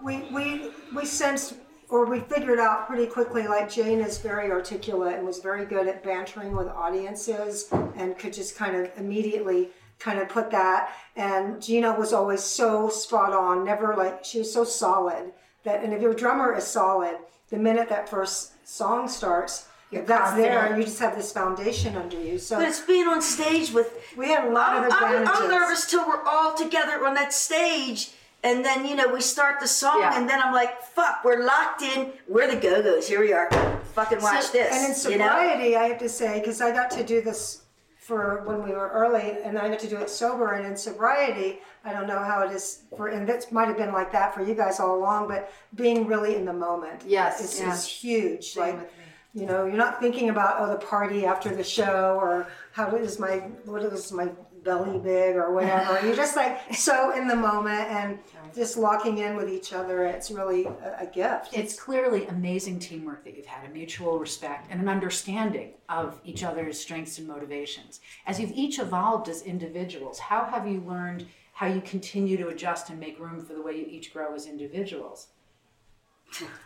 we 0.03 0.27
we 0.31 0.71
we 0.95 1.05
sensed 1.05 1.55
or 1.89 2.05
we 2.05 2.19
figured 2.21 2.59
out 2.59 2.88
pretty 2.88 3.07
quickly. 3.07 3.47
Like 3.47 3.69
Jane 3.69 4.00
is 4.00 4.17
very 4.17 4.51
articulate 4.51 5.15
and 5.15 5.25
was 5.25 5.39
very 5.39 5.65
good 5.65 5.88
at 5.88 6.03
bantering 6.03 6.55
with 6.55 6.67
audiences 6.67 7.67
and 7.95 8.17
could 8.17 8.33
just 8.33 8.55
kind 8.55 8.75
of 8.75 8.91
immediately 8.97 9.69
kind 10.00 10.19
of 10.19 10.29
put 10.29 10.51
that. 10.51 10.93
And 11.15 11.62
Gina 11.62 11.97
was 11.97 12.13
always 12.13 12.43
so 12.43 12.89
spot 12.89 13.33
on. 13.33 13.63
Never 13.65 13.95
like 13.95 14.23
she 14.25 14.39
was 14.39 14.51
so 14.53 14.63
solid 14.63 15.33
that. 15.63 15.83
And 15.83 15.93
if 15.93 16.01
your 16.01 16.13
drummer 16.13 16.55
is 16.55 16.65
solid, 16.65 17.17
the 17.50 17.57
minute 17.57 17.89
that 17.89 18.09
first 18.09 18.52
song 18.74 19.08
starts. 19.08 19.68
If 19.92 20.08
that's 20.08 20.36
there, 20.36 20.53
confident. 20.53 20.80
you 20.80 20.86
just 20.86 21.00
have 21.00 21.15
this 21.15 21.32
foundation 21.32 21.96
under 21.96 22.20
you. 22.20 22.39
So 22.39 22.58
But 22.58 22.68
it's 22.68 22.80
being 22.80 23.08
on 23.08 23.22
stage 23.22 23.72
with. 23.72 23.94
we 24.18 24.27
had 24.27 24.46
a 24.46 24.51
lot 24.51 24.70
I'm, 24.72 24.86
of 24.86 24.92
I'm, 24.92 25.03
advantages. 25.03 25.42
I'm 25.42 25.50
nervous 25.50 25.86
till 25.89 26.08
we're 26.08 26.24
all 26.24 26.56
together 26.56 27.06
on 27.06 27.13
that 27.13 27.32
stage. 27.32 28.10
And 28.44 28.65
then, 28.65 28.86
you 28.86 28.96
know, 28.96 29.08
we 29.13 29.22
start 29.22 29.60
the 29.62 29.68
song, 29.68 30.00
Yeah. 30.00 30.18
and 30.18 30.27
then 30.27 30.42
I'm 30.42 30.53
like, 30.53 30.82
fuck, 30.82 31.24
we're 31.24 31.46
locked 31.46 31.82
in. 31.84 32.12
We're 32.27 32.50
the 32.53 32.60
Go 32.60 32.82
Go's. 32.82 33.08
Here 33.08 33.22
we 33.22 33.32
are. 33.32 33.50
Fucking 33.94 34.22
watch 34.22 34.51
this. 34.51 34.74
And 34.74 34.84
in 34.84 35.12
you 35.13 35.18
know? 35.20 35.27
sobriety, 35.27 35.75
I 35.77 35.84
have 35.84 36.00
to 36.00 36.10
say, 36.10 36.39
because 36.39 36.60
I 36.60 36.72
got 36.72 36.89
to 36.92 37.03
do 37.03 37.22
this 37.22 37.62
for 38.05 38.43
when 38.45 38.63
we 38.63 38.72
were 38.72 38.89
early, 38.89 39.38
and 39.43 39.57
I 39.57 39.69
got 39.69 39.79
to 39.79 39.89
do 39.89 39.98
it 39.98 40.10
sober. 40.10 40.53
And 40.53 40.65
in 40.65 40.75
sobriety, 40.75 41.60
I 41.86 41.93
don't 41.93 42.07
know 42.07 42.19
how 42.19 42.41
it 42.45 42.51
is 42.51 42.83
for, 42.98 43.07
and 43.07 43.27
that 43.29 43.51
might 43.51 43.67
have 43.67 43.77
been 43.77 43.93
like 43.93 44.12
that 44.12 44.33
for 44.33 44.43
you 44.43 44.55
guys 44.55 44.79
all 44.79 44.98
along, 44.98 45.27
but 45.29 45.51
being 45.75 46.05
really 46.05 46.36
in 46.36 46.45
the 46.45 46.53
moment, 46.53 47.03
Yes, 47.07 47.41
is, 47.41 47.60
is 47.62 47.86
huge. 47.86 48.57
like, 48.57 48.91
you 49.33 49.45
know, 49.45 49.65
you're 49.65 49.77
not 49.77 50.00
thinking 50.00 50.29
about 50.29 50.57
oh 50.60 50.69
the 50.69 50.86
party 50.86 51.25
after 51.25 51.55
the 51.55 51.63
show 51.63 52.17
or 52.22 52.48
how 52.74 52.95
is 52.95 53.19
my 53.19 53.38
what 53.65 53.81
is 53.83 54.12
my 54.12 54.29
belly 54.63 55.00
big 55.00 55.36
or 55.36 55.53
whatever. 55.53 56.05
you're 56.05 56.15
just 56.15 56.36
like 56.36 56.74
so 56.74 57.12
in 57.15 57.27
the 57.27 57.36
moment 57.36 57.89
and 57.89 58.20
just 58.55 58.77
locking 58.77 59.17
in 59.20 59.36
with 59.36 59.50
each 59.50 59.74
other. 59.74 60.05
It's 60.05 60.32
really 60.32 60.65
a, 60.65 60.98
a 61.01 61.05
gift. 61.05 61.50
It's 61.53 61.79
clearly 61.79 62.25
amazing 62.27 62.79
teamwork 62.79 63.24
that 63.24 63.36
you've 63.36 63.46
had, 63.46 63.70
a 63.70 63.74
mutual 63.74 64.20
respect 64.20 64.67
and 64.70 64.79
an 64.82 64.89
understanding 64.89 65.74
of 65.89 66.20
each 66.24 66.43
other's 66.43 66.79
strengths 66.79 67.17
and 67.17 67.27
motivations. 67.27 68.00
As 68.25 68.39
you've 68.39 68.51
each 68.51 68.79
evolved 68.79 69.29
as 69.29 69.41
individuals, 69.41 70.20
how 70.20 70.46
have 70.46 70.67
you 70.67 70.82
learned 70.82 71.25
how 71.53 71.67
you 71.67 71.82
continue 71.82 72.38
to 72.38 72.48
adjust 72.48 72.89
and 72.89 73.00
make 73.00 73.20
room 73.20 73.46
for 73.46 73.53
the 73.53 73.62
way 73.62 73.77
you 73.77 73.86
each 73.88 74.12
grow 74.13 74.34
as 74.34 74.48
individuals? 74.48 75.27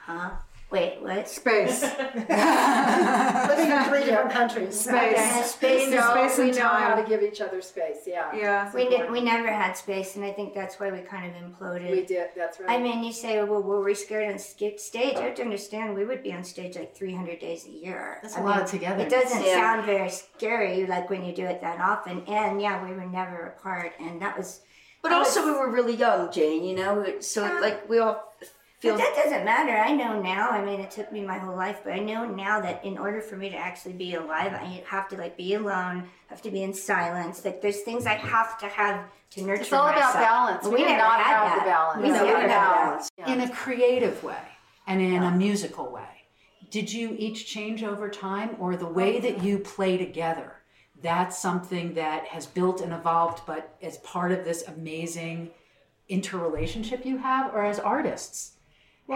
Huh? 0.06 0.32
Wait, 0.69 1.01
what? 1.01 1.29
Space. 1.29 1.81
living 1.81 1.95
in 3.71 3.83
three 3.86 4.03
different 4.03 4.31
countries. 4.31 4.77
Space. 4.81 5.51
Space. 5.51 5.89
No, 5.89 6.12
Space 6.12 6.38
we 6.38 6.50
and 6.50 6.57
know 6.57 6.67
how 6.67 6.95
time. 6.95 7.03
to 7.03 7.09
give 7.09 7.24
each 7.24 7.39
other 7.39 7.62
space. 7.62 8.00
Yeah. 8.05 8.36
Yeah. 8.36 8.71
We 8.74 8.89
did. 8.89 9.09
We 9.09 9.21
never 9.21 9.47
had 9.47 9.74
space, 9.77 10.17
and 10.17 10.25
I 10.25 10.31
think 10.33 10.53
that's 10.53 10.77
why 10.77 10.91
we 10.91 11.00
kind 11.00 11.33
of 11.33 11.41
imploded. 11.41 11.89
We 11.91 12.05
did. 12.05 12.31
That's 12.36 12.59
right. 12.59 12.69
I 12.69 12.83
mean, 12.83 13.01
you 13.01 13.13
say, 13.13 13.41
well, 13.43 13.62
were 13.62 13.81
we 13.81 13.95
scared 13.95 14.29
on 14.29 14.39
stage? 14.39 14.81
You 14.93 15.21
have 15.21 15.36
to 15.36 15.41
understand, 15.43 15.95
we 15.95 16.03
would 16.03 16.21
be 16.21 16.33
on 16.33 16.43
stage 16.43 16.75
like 16.75 16.93
300 16.95 17.39
days 17.39 17.65
a 17.65 17.69
year. 17.71 18.19
That's 18.21 18.36
a 18.36 18.41
a 18.41 18.43
lot 18.43 18.62
of 18.62 18.69
togetherness. 18.69 19.05
It 19.07 19.09
doesn't 19.09 19.43
Yeah. 19.45 19.55
sound 19.62 19.86
very 19.86 20.09
scary, 20.09 20.86
like 20.86 21.09
when 21.09 21.24
you 21.24 21.33
do 21.33 21.45
it 21.45 21.62
that 21.62 21.79
often. 21.79 22.24
And 22.27 22.62
yeah, 22.62 22.83
we 22.86 22.93
were 22.93 23.05
never 23.05 23.55
apart, 23.57 23.93
and 24.01 24.21
that 24.21 24.38
was. 24.38 24.62
But 25.01 25.13
I 25.13 25.15
also, 25.15 25.45
was- 25.45 25.53
we 25.53 25.59
were 25.59 25.71
really 25.71 25.95
young, 25.95 26.29
Jane, 26.29 26.63
you 26.65 26.75
know? 26.75 27.19
So, 27.21 27.45
Yeah. 27.45 27.59
like, 27.62 27.88
we 27.88 28.00
all 28.00 28.33
feel. 28.79 28.93
But 28.96 29.00
that 29.00 29.15
doesn't 29.24 29.46
matter. 29.46 29.75
I 29.75 29.93
know 29.93 30.22
now. 30.22 30.50
I 30.50 30.63
mean, 30.63 30.79
it 30.79 30.91
took 30.91 31.12
me 31.12 31.22
my 31.22 31.38
whole 31.38 31.55
life, 31.55 31.81
but 31.84 31.93
I 31.93 32.00
know 32.00 32.25
now 32.25 32.60
that 32.62 32.84
in 32.86 32.98
order 32.98 33.22
for 33.22 33.36
me 33.36 33.50
to 33.50 33.57
actually 33.57 33.93
be 33.93 34.13
alive, 34.15 34.53
I 34.53 34.84
have 34.88 35.07
to 35.10 35.17
like 35.17 35.38
be 35.38 35.53
alone. 35.55 36.10
Have 36.27 36.41
to 36.43 36.51
be 36.51 36.63
in 36.63 36.74
silence. 36.74 37.43
Like 37.46 37.62
there's 37.62 37.81
things 37.81 38.05
I 38.05 38.13
have 38.15 38.57
to 38.60 38.67
have 38.67 39.05
to 39.31 39.41
nurture. 39.43 39.62
It's 39.62 39.74
all 39.74 39.88
about 39.88 40.13
balance. 40.13 40.67
We 40.67 40.77
did 40.77 40.98
not 40.98 41.19
had 41.22 41.48
have 41.48 41.60
the 41.60 41.65
balance. 41.65 42.01
We 42.03 42.07
No, 42.10 42.13
never 42.13 42.25
we 42.25 42.29
had 42.31 42.38
didn't 42.41 42.51
have 42.51 42.72
that. 42.74 43.10
balance. 43.25 43.43
In 43.43 43.50
a 43.50 43.53
creative 43.53 44.24
way 44.24 44.38
and 44.86 45.01
in 45.01 45.24
a 45.24 45.31
musical 45.31 45.91
way, 45.91 46.07
did 46.69 46.91
you 46.91 47.15
each 47.17 47.48
change 47.48 47.84
over 47.84 48.10
time 48.10 48.55
or 48.60 48.75
the 48.75 48.88
way 48.88 49.19
that 49.19 49.41
you 49.43 49.60
play 49.60 49.98
together? 49.98 50.53
That's 51.01 51.38
something 51.38 51.93
that 51.93 52.25
has 52.25 52.46
built 52.46 52.81
and 52.81 52.91
evolved, 52.91 53.43
but 53.46 53.77
as 53.81 53.98
part 54.00 54.31
of 54.31 54.43
this 54.43 54.67
amazing 54.67 55.51
interrelationship 56.10 57.05
you 57.05 57.17
have, 57.17 57.53
or 57.53 57.63
as 57.65 57.79
artists? 57.79 58.53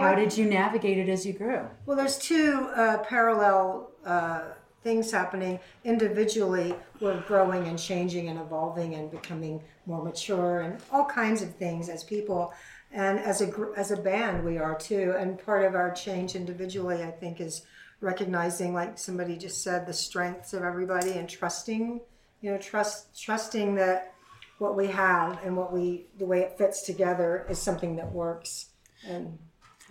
How 0.00 0.14
did 0.14 0.36
you 0.36 0.46
navigate 0.46 0.98
it 0.98 1.08
as 1.08 1.26
you 1.26 1.32
grew? 1.32 1.66
Well, 1.84 1.96
there's 1.96 2.18
two 2.18 2.70
uh, 2.74 2.98
parallel 2.98 3.90
uh, 4.06 4.42
things 4.82 5.10
happening. 5.10 5.60
Individually, 5.84 6.74
we're 7.00 7.20
growing 7.22 7.68
and 7.68 7.78
changing 7.78 8.28
and 8.28 8.40
evolving 8.40 8.94
and 8.94 9.10
becoming 9.10 9.62
more 9.86 10.02
mature 10.02 10.60
and 10.60 10.80
all 10.90 11.04
kinds 11.04 11.42
of 11.42 11.54
things 11.56 11.88
as 11.88 12.04
people. 12.04 12.52
And 12.90 13.18
as 13.18 13.40
a 13.40 13.52
as 13.76 13.90
a 13.90 13.96
band, 13.96 14.44
we 14.44 14.58
are 14.58 14.76
too. 14.76 15.14
And 15.18 15.42
part 15.44 15.64
of 15.64 15.74
our 15.74 15.92
change 15.92 16.34
individually, 16.34 17.02
I 17.02 17.10
think, 17.10 17.40
is 17.40 17.62
recognizing, 18.00 18.74
like 18.74 18.98
somebody 18.98 19.36
just 19.36 19.62
said, 19.62 19.86
the 19.86 19.92
strengths 19.92 20.52
of 20.52 20.62
everybody 20.62 21.12
and 21.12 21.28
trusting. 21.28 22.00
You 22.40 22.50
know, 22.50 22.58
trust 22.58 23.20
trusting 23.20 23.76
that 23.76 24.14
what 24.58 24.76
we 24.76 24.88
have 24.88 25.38
and 25.44 25.56
what 25.56 25.72
we 25.72 26.06
the 26.18 26.26
way 26.26 26.40
it 26.40 26.58
fits 26.58 26.82
together 26.82 27.46
is 27.48 27.58
something 27.58 27.96
that 27.96 28.10
works. 28.12 28.70
And 29.06 29.38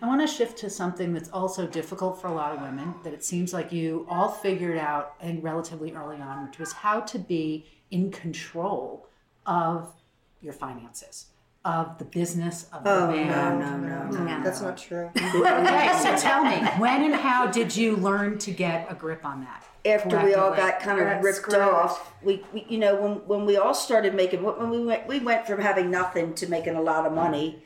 I 0.02 0.08
want 0.08 0.22
to 0.22 0.28
shift 0.28 0.58
to 0.60 0.70
something 0.70 1.14
that's 1.14 1.30
also 1.30 1.68
difficult 1.68 2.20
for 2.20 2.28
a 2.28 2.34
lot 2.34 2.56
of 2.56 2.62
women 2.62 2.96
that 3.04 3.14
it 3.14 3.24
seems 3.24 3.54
like 3.54 3.72
you 3.72 4.08
all 4.10 4.30
figured 4.30 4.78
out 4.78 5.14
and 5.22 5.44
relatively 5.44 5.94
early 5.94 6.18
on, 6.18 6.48
which 6.48 6.58
was 6.58 6.74
how 6.74 7.02
to 7.02 7.20
be 7.20 7.68
in 7.92 8.10
control 8.10 9.08
of 9.46 9.94
your 10.42 10.54
finances, 10.54 11.28
of 11.64 12.00
the 12.00 12.06
business 12.06 12.68
of 12.74 12.84
the 12.84 12.90
oh, 12.90 13.08
band. 13.12 13.60
no, 13.60 13.78
no, 13.78 14.10
no. 14.10 14.44
that's 14.44 14.62
not 14.62 14.78
true. 14.78 15.12
Okay, 15.16 16.00
so 16.02 16.18
tell 16.18 16.44
me, 16.44 16.58
when 16.80 17.04
and 17.04 17.14
how 17.14 17.46
did 17.46 17.76
you 17.76 17.96
learn 17.96 18.40
to 18.40 18.52
get 18.52 18.88
a 18.90 18.96
grip 18.96 19.24
on 19.24 19.42
that? 19.42 19.66
after 19.86 20.24
we 20.24 20.36
all 20.36 20.52
got 20.52 20.80
kind 20.80 21.00
of 21.00 21.06
That's 21.06 21.24
ripped 21.24 21.54
off, 21.56 22.14
we, 22.22 22.44
we 22.54 22.66
you 22.70 22.78
know 22.78 22.96
when 23.02 23.12
when 23.28 23.46
we 23.46 23.58
all 23.58 23.74
started 23.74 24.14
making 24.14 24.44
when 24.44 24.70
we 24.70 24.84
went 24.84 25.08
we 25.08 25.20
went 25.20 25.48
from 25.48 25.60
having 25.60 25.90
nothing 25.90 26.34
to 26.36 26.48
making 26.48 26.76
a 26.76 26.82
lot 26.82 27.06
of 27.06 27.14
money 27.14 27.64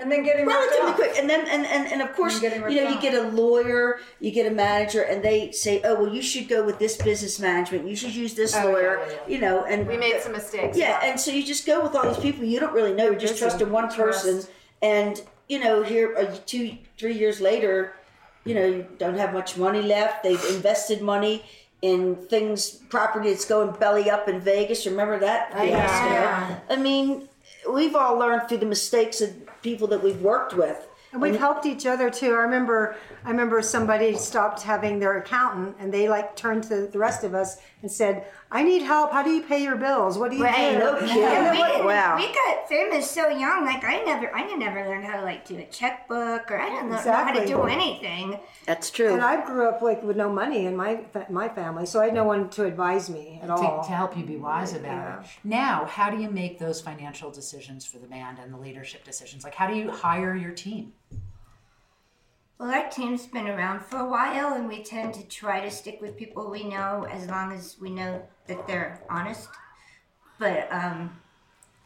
And 0.00 0.10
then 0.12 0.22
getting 0.22 0.46
relatively 0.46 0.92
quick, 0.92 1.18
and 1.18 1.28
then 1.28 1.46
and 1.48 1.66
and, 1.66 1.90
and 1.92 2.02
of 2.02 2.14
course 2.14 2.40
you 2.42 2.50
know 2.50 2.56
ripped 2.58 2.70
you 2.72 2.86
off. 2.86 3.02
get 3.02 3.14
a 3.14 3.28
lawyer, 3.28 3.98
you 4.20 4.30
get 4.30 4.46
a 4.50 4.54
manager, 4.54 5.02
and 5.02 5.22
they 5.22 5.50
say, 5.52 5.80
oh 5.84 5.94
well, 6.02 6.12
you 6.14 6.22
should 6.22 6.48
go 6.48 6.64
with 6.64 6.78
this 6.78 6.96
business 6.96 7.40
management, 7.40 7.86
you 7.88 7.96
should 7.96 8.14
use 8.14 8.34
this 8.34 8.54
Oh, 8.56 8.64
lawyer, 8.64 8.98
yeah, 9.00 9.12
yeah. 9.12 9.18
you 9.34 9.40
know, 9.40 9.64
and 9.64 9.86
we 9.88 9.96
made 9.96 10.20
some 10.20 10.32
mistakes. 10.32 10.76
yeah, 10.78 11.00
and 11.02 11.18
so 11.18 11.30
you 11.30 11.42
just 11.44 11.66
go 11.66 11.82
with 11.82 11.94
all 11.96 12.06
these 12.08 12.18
people 12.22 12.44
you 12.44 12.60
don't 12.60 12.72
really 12.72 12.94
know. 12.94 13.04
You're 13.06 13.14
just 13.18 13.34
Just 13.34 13.42
trusting 13.42 13.70
one 13.70 13.84
trust. 13.92 14.24
person, 14.24 14.42
and 14.82 15.20
you 15.48 15.58
know, 15.58 15.82
here 15.82 16.14
uh, 16.16 16.36
two, 16.46 16.76
three 16.98 17.14
years 17.14 17.40
later, 17.40 17.94
you 18.44 18.54
know, 18.54 18.66
you 18.66 18.86
don't 18.98 19.16
have 19.16 19.32
much 19.32 19.56
money 19.56 19.82
left. 19.82 20.22
They've 20.22 20.44
invested 20.54 21.02
money 21.02 21.44
in 21.82 22.16
things, 22.16 22.70
property 22.88 23.30
that's 23.30 23.44
going 23.46 23.72
belly 23.78 24.10
up 24.10 24.28
in 24.28 24.40
Vegas. 24.40 24.84
Remember 24.86 25.18
that? 25.20 25.52
Oh, 25.54 25.62
yeah. 25.62 26.58
I 26.68 26.76
mean, 26.76 27.28
we've 27.72 27.94
all 27.94 28.18
learned 28.18 28.48
through 28.48 28.58
the 28.58 28.66
mistakes 28.66 29.20
of 29.20 29.30
people 29.62 29.86
that 29.88 30.02
we've 30.02 30.20
worked 30.20 30.54
with. 30.54 30.87
And 31.12 31.22
we've 31.22 31.36
helped 31.38 31.64
each 31.64 31.86
other 31.86 32.10
too. 32.10 32.32
I 32.34 32.40
remember, 32.40 32.94
I 33.24 33.30
remember 33.30 33.62
somebody 33.62 34.14
stopped 34.16 34.62
having 34.62 34.98
their 34.98 35.16
accountant, 35.18 35.76
and 35.78 35.92
they 35.92 36.08
like 36.08 36.36
turned 36.36 36.64
to 36.64 36.86
the 36.86 36.98
rest 36.98 37.24
of 37.24 37.34
us 37.34 37.56
and 37.80 37.90
said, 37.90 38.26
"I 38.50 38.62
need 38.62 38.82
help. 38.82 39.12
How 39.12 39.22
do 39.22 39.30
you 39.30 39.42
pay 39.42 39.62
your 39.62 39.76
bills? 39.76 40.18
What 40.18 40.30
do 40.30 40.36
you 40.36 40.44
Right. 40.44 40.72
do?" 40.72 40.78
No 40.80 40.98
kidding. 40.98 41.80
We, 41.80 41.86
Wow. 41.86 42.16
we 42.16 42.26
got 42.26 42.68
famous 42.68 43.10
so 43.10 43.28
young. 43.28 43.64
Like 43.64 43.84
I 43.84 44.02
never, 44.04 44.34
I 44.34 44.54
never 44.54 44.86
learned 44.86 45.04
how 45.06 45.16
to 45.18 45.22
like 45.22 45.46
do 45.46 45.56
a 45.56 45.64
checkbook, 45.64 46.50
or 46.50 46.58
I 46.60 46.68
didn't 46.68 46.90
know- 46.90 46.96
know 47.02 47.12
how 47.12 47.32
to 47.32 47.46
do 47.46 47.62
anything. 47.62 48.38
That's 48.66 48.90
true. 48.90 49.12
And 49.14 49.22
I 49.22 49.44
grew 49.46 49.66
up 49.68 49.80
like 49.80 50.02
with 50.02 50.16
no 50.16 50.28
money 50.30 50.66
in 50.66 50.76
my 50.76 51.00
my 51.30 51.48
family, 51.48 51.86
so 51.86 52.00
I 52.00 52.06
had 52.06 52.14
no 52.14 52.24
one 52.24 52.50
to 52.50 52.64
advise 52.64 53.08
me 53.08 53.38
at 53.42 53.46
to, 53.46 53.52
all. 53.54 53.82
to 53.84 53.90
help 53.92 54.14
you 54.16 54.24
be 54.24 54.36
wise 54.36 54.74
about 54.74 55.24
it. 55.24 55.30
Now, 55.42 55.86
how 55.86 56.10
do 56.10 56.18
you 56.20 56.28
make 56.30 56.58
those 56.58 56.80
financial 56.82 57.30
decisions 57.30 57.86
for 57.86 57.98
the 57.98 58.06
band 58.06 58.38
and 58.42 58.52
the 58.52 58.58
leadership 58.58 59.04
decisions? 59.04 59.42
Like, 59.42 59.54
how 59.54 59.66
do 59.68 59.74
you 59.74 59.90
hire 59.90 60.34
your 60.36 60.52
team? 60.52 60.92
Well, 62.58 62.72
our 62.72 62.88
team's 62.90 63.26
been 63.26 63.46
around 63.46 63.82
for 63.82 63.98
a 63.98 64.08
while, 64.08 64.54
and 64.54 64.66
we 64.66 64.82
tend 64.82 65.14
to 65.14 65.22
try 65.28 65.60
to 65.60 65.70
stick 65.70 66.00
with 66.00 66.16
people 66.16 66.50
we 66.50 66.64
know 66.64 67.06
as 67.08 67.28
long 67.28 67.52
as 67.52 67.76
we 67.80 67.90
know 67.90 68.20
that 68.48 68.66
they're 68.66 69.00
honest. 69.08 69.48
But 70.40 70.66
um, 70.72 71.16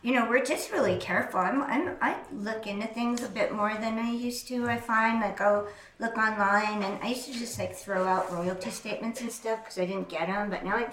you 0.00 0.14
know, 0.14 0.26
we're 0.28 0.44
just 0.44 0.72
really 0.72 0.96
careful. 0.98 1.40
I'm, 1.40 1.62
I'm 1.62 1.96
I 2.00 2.16
look 2.32 2.66
into 2.66 2.86
things 2.86 3.22
a 3.22 3.28
bit 3.28 3.52
more 3.52 3.74
than 3.74 3.98
I 3.98 4.10
used 4.12 4.48
to. 4.48 4.66
I 4.66 4.78
find 4.78 5.20
like 5.20 5.42
I'll 5.42 5.68
look 6.00 6.16
online, 6.16 6.82
and 6.82 6.98
I 7.02 7.08
used 7.08 7.26
to 7.26 7.38
just 7.38 7.58
like 7.58 7.74
throw 7.74 8.04
out 8.06 8.32
royalty 8.32 8.70
statements 8.70 9.20
and 9.20 9.30
stuff 9.30 9.60
because 9.62 9.78
I 9.78 9.84
didn't 9.84 10.08
get 10.08 10.26
them. 10.28 10.48
But 10.48 10.64
now 10.64 10.76
I, 10.76 10.88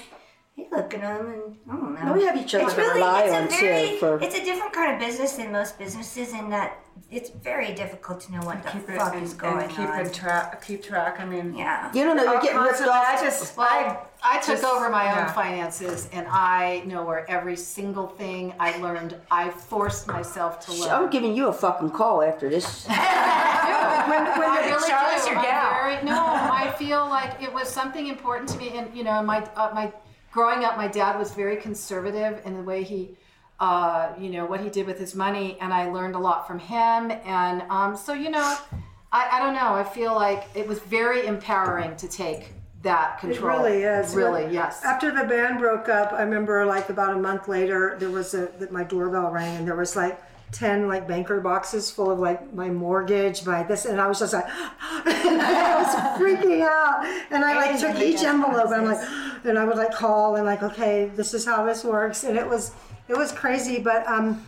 I 0.57 0.67
look 0.75 0.93
at 0.93 0.99
them, 0.99 1.25
and 1.27 1.57
I 1.69 1.75
don't 1.77 1.93
know. 1.95 2.05
No, 2.07 2.13
we 2.13 2.25
have 2.25 2.35
each 2.35 2.53
other 2.53 2.65
It's 2.65 2.73
to 2.73 2.81
really, 2.81 2.99
rely 2.99 3.23
it's 3.23 3.33
on, 3.33 3.65
a 3.65 3.91
too, 3.91 3.97
for- 3.97 4.21
It's 4.21 4.35
a 4.35 4.43
different 4.43 4.73
kind 4.73 4.93
of 4.93 4.99
business 4.99 5.37
than 5.37 5.53
most 5.53 5.79
businesses, 5.79 6.33
in 6.33 6.49
that 6.49 6.77
it's 7.11 7.29
very 7.29 7.73
difficult 7.73 8.21
to 8.21 8.31
know 8.31 8.39
what 8.41 8.63
the 8.63 8.69
Keep 8.69 8.89
it 8.89 8.97
fuck 8.97 9.13
and, 9.15 9.23
is 9.23 9.33
going 9.33 9.63
and 9.63 9.69
keep 9.71 9.79
on. 9.89 10.05
in 10.05 10.11
track. 10.11 10.65
Keep 10.65 10.83
track. 10.83 11.19
I 11.19 11.25
mean, 11.25 11.55
Yeah. 11.55 11.91
you 11.93 12.03
don't 12.03 12.17
know, 12.17 12.23
you're 12.31 12.41
getting 12.41 12.59
ripped 12.61 12.81
off. 12.81 13.05
I 13.07 13.21
just, 13.23 13.57
Well, 13.57 13.67
I, 13.69 13.97
I 14.23 14.37
took 14.39 14.55
just- 14.59 14.63
over 14.63 14.89
my 14.89 15.11
own 15.11 15.17
yeah. 15.27 15.33
finances, 15.33 16.09
and 16.11 16.27
I 16.27 16.83
know 16.85 17.03
where 17.03 17.29
every 17.29 17.55
single 17.55 18.07
thing 18.07 18.53
I 18.59 18.77
learned. 18.77 19.15
I 19.31 19.49
forced 19.49 20.07
myself 20.07 20.59
to 20.65 20.73
learn. 20.73 20.89
I'm 20.91 21.09
giving 21.09 21.35
you 21.35 21.47
a 21.47 21.53
fucking 21.53 21.91
call 21.91 22.21
after 22.21 22.49
this. 22.49 22.85
I 22.89 24.37
really 24.39 24.87
Charlotte's 24.87 25.25
do. 25.25 25.29
your 25.31 25.39
I'm 25.39 25.45
gal. 25.45 25.71
very- 25.83 26.03
no, 26.05 26.19
I 26.25 26.71
feel 26.77 27.07
like 27.07 27.41
it 27.41 27.51
was 27.53 27.67
something 27.69 28.07
important 28.07 28.49
to 28.49 28.57
me, 28.57 28.69
and 28.77 28.93
you 28.95 29.03
know, 29.03 29.21
my 29.23 29.39
uh, 29.55 29.71
my 29.73 29.91
growing 30.31 30.63
up, 30.63 30.77
my 30.77 30.87
dad 30.87 31.17
was 31.17 31.31
very 31.33 31.57
conservative 31.57 32.41
in 32.45 32.55
the 32.55 32.61
way 32.63 32.83
he, 32.83 33.15
uh, 33.59 34.13
you 34.17 34.29
know, 34.29 34.45
what 34.45 34.61
he 34.61 34.69
did 34.69 34.87
with 34.87 34.97
his 34.99 35.15
money, 35.15 35.57
and 35.59 35.73
I 35.73 35.89
learned 35.91 36.15
a 36.15 36.19
lot 36.19 36.47
from 36.47 36.59
him, 36.59 37.11
and 37.25 37.61
um, 37.69 37.95
so 37.97 38.13
you 38.13 38.29
know, 38.29 38.57
I, 39.11 39.29
I 39.33 39.39
don't 39.39 39.53
know. 39.53 39.73
I 39.73 39.83
feel 39.83 40.15
like 40.15 40.45
it 40.55 40.67
was 40.67 40.79
very 40.79 41.25
empowering 41.25 41.95
to 41.97 42.07
take 42.07 42.53
that 42.83 43.19
control. 43.19 43.65
It 43.65 43.69
really 43.69 43.83
is. 43.83 44.15
Really, 44.15 44.43
When- 44.45 44.53
yes. 44.53 44.83
After 44.83 45.11
the 45.11 45.25
band 45.25 45.59
broke 45.59 45.89
up, 45.89 46.13
I 46.13 46.21
remember 46.23 46.65
like 46.65 46.89
about 46.89 47.13
a 47.13 47.19
month 47.19 47.47
later, 47.47 47.97
there 47.99 48.09
was 48.09 48.33
a 48.33 48.47
that 48.59 48.71
my 48.71 48.83
doorbell 48.83 49.29
rang 49.31 49.57
and 49.57 49.67
there 49.67 49.75
was 49.75 49.95
like 49.95 50.21
ten 50.51 50.87
like 50.87 51.07
banker 51.07 51.39
boxes 51.41 51.91
full 51.91 52.09
of 52.09 52.19
like 52.19 52.53
my 52.53 52.69
mortgage, 52.69 53.45
my 53.45 53.63
this, 53.63 53.85
and 53.85 53.99
I 53.99 54.07
was 54.07 54.19
just 54.19 54.33
like, 54.33 54.45
I 54.49 55.75
was 55.83 56.19
freaking 56.19 56.61
out, 56.61 57.05
and 57.31 57.43
I 57.43 57.55
like 57.55 57.79
took 57.79 58.01
each 58.01 58.21
envelope 58.23 58.67
and 58.67 58.75
I'm 58.75 58.85
like, 58.85 59.28
and 59.43 59.57
I 59.57 59.65
would 59.65 59.77
like 59.77 59.93
call 59.93 60.35
and 60.35 60.45
like, 60.45 60.63
okay, 60.63 61.11
this 61.15 61.33
is 61.33 61.45
how 61.45 61.65
this 61.65 61.83
works, 61.83 62.23
and 62.23 62.37
it 62.37 62.47
was 62.47 62.71
it 63.07 63.17
was 63.17 63.31
crazy, 63.31 63.79
but 63.79 64.05
um, 64.07 64.45